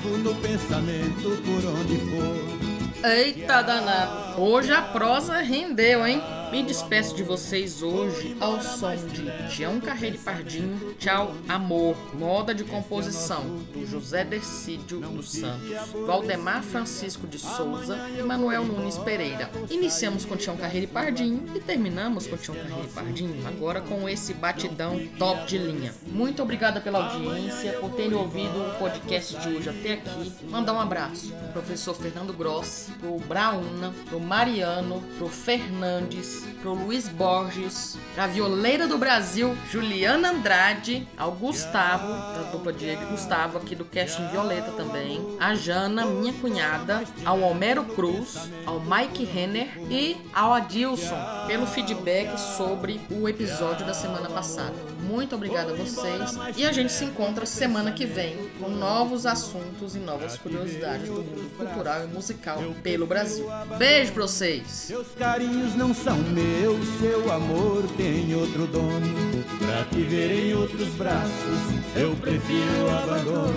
No 0.08 0.34
pensamento 0.34 1.30
por 1.44 1.64
onde 1.64 1.96
for. 1.98 3.08
Eita 3.08 3.62
danado! 3.62 4.40
Hoje 4.40 4.72
a 4.72 4.82
prosa 4.82 5.38
rendeu, 5.40 6.06
hein? 6.06 6.20
Me 6.52 6.62
despeço 6.62 7.16
de 7.16 7.22
vocês 7.22 7.82
hoje 7.82 8.36
ao 8.38 8.60
som 8.60 8.94
de 8.94 9.24
Tião 9.48 9.80
Carreiro 9.80 10.18
Pardinho, 10.18 10.94
Tchau 10.98 11.34
Amor, 11.48 11.96
moda 12.14 12.54
de 12.54 12.62
composição 12.62 13.42
do 13.72 13.86
José 13.86 14.22
Decídio 14.22 15.00
dos 15.00 15.32
Santos, 15.32 15.70
Valdemar 16.06 16.62
Francisco 16.62 17.26
de 17.26 17.38
Souza 17.38 17.96
e 18.18 18.22
Manuel 18.22 18.66
Nunes 18.66 18.98
Pereira. 18.98 19.50
Iniciamos 19.70 20.26
com 20.26 20.36
Tião 20.36 20.54
Carreiro 20.54 20.88
Pardinho 20.88 21.42
e 21.56 21.58
terminamos 21.58 22.26
com 22.26 22.36
Tião 22.36 22.54
Carreiro 22.54 22.88
Pardinho, 22.88 23.48
agora 23.48 23.80
com 23.80 24.06
esse 24.06 24.34
batidão 24.34 25.00
top 25.18 25.46
de 25.46 25.56
linha. 25.56 25.94
Muito 26.06 26.42
obrigada 26.42 26.82
pela 26.82 27.14
audiência, 27.14 27.72
por 27.80 27.92
terem 27.92 28.12
ouvido 28.12 28.60
o 28.60 28.78
podcast 28.78 29.38
de 29.38 29.48
hoje 29.48 29.70
até 29.70 29.94
aqui. 29.94 30.32
Mandar 30.50 30.74
um 30.74 30.80
abraço 30.80 31.32
pro 31.32 31.62
professor 31.62 31.94
Fernando 31.94 32.34
Grossi, 32.34 32.92
pro 32.92 33.18
Brauna, 33.20 33.94
pro 34.10 34.20
Mariano, 34.20 35.02
pro 35.16 35.28
Fernandes, 35.28 36.41
pro 36.60 36.74
Luiz 36.74 37.08
Borges, 37.08 37.98
pra 38.14 38.26
violeira 38.26 38.86
do 38.86 38.98
Brasil, 38.98 39.56
Juliana 39.70 40.30
Andrade, 40.30 41.06
ao 41.16 41.32
Gustavo, 41.32 42.08
da 42.08 42.50
dupla 42.50 42.72
Diego 42.72 43.02
e 43.02 43.06
Gustavo, 43.06 43.58
aqui 43.58 43.74
do 43.74 43.84
Casting 43.84 44.28
Violeta 44.28 44.72
também, 44.72 45.36
a 45.40 45.54
Jana, 45.54 46.06
minha 46.06 46.32
cunhada, 46.34 47.02
ao 47.24 47.40
Homero 47.40 47.84
Cruz, 47.84 48.50
ao 48.66 48.80
Mike 48.80 49.24
Renner 49.24 49.68
e 49.90 50.16
ao 50.32 50.52
Adilson, 50.52 51.18
pelo 51.46 51.66
feedback 51.66 52.38
sobre 52.38 53.00
o 53.10 53.28
episódio 53.28 53.86
da 53.86 53.94
semana 53.94 54.28
passada. 54.28 54.74
Muito 55.12 55.34
obrigada 55.34 55.72
a 55.72 55.76
vocês 55.76 56.38
e 56.56 56.64
a 56.64 56.72
gente 56.72 56.90
se 56.90 57.04
encontra 57.04 57.44
semana 57.44 57.92
que 57.92 58.06
vem 58.06 58.34
com 58.58 58.70
novos 58.70 59.26
assuntos 59.26 59.94
e 59.94 59.98
novas 59.98 60.38
curiosidades 60.38 61.06
do 61.06 61.22
mundo 61.22 61.54
cultural 61.54 62.04
e 62.04 62.06
musical 62.06 62.58
pelo 62.82 63.06
Brasil. 63.06 63.46
Beijo 63.76 64.14
pra 64.14 64.22
vocês! 64.22 64.66
Seus 64.68 65.08
carinhos 65.08 65.74
não 65.76 65.92
são 65.92 66.16
meu, 66.16 66.78
seu 66.98 67.30
amor 67.30 67.82
tem 67.98 68.34
outro 68.34 68.66
dono. 68.66 69.44
Pra 69.58 69.84
te 69.84 70.02
ver 70.02 70.46
em 70.46 70.54
outros 70.54 70.88
braços, 70.94 71.60
eu 71.94 72.16
prefiro 72.16 72.86
o 72.86 72.90
abandono. 72.90 73.52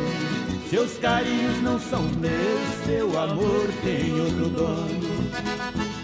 Seus 0.70 0.98
carinhos 0.98 1.62
não 1.62 1.80
são 1.80 2.02
meus, 2.02 2.86
seu 2.86 3.18
amor 3.18 3.70
tem 3.82 4.12
outro 4.20 4.50
dono. 4.50 5.94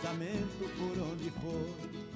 pensamento 0.00 0.68
por 0.78 0.98
onde 1.02 1.30
for. 1.30 2.15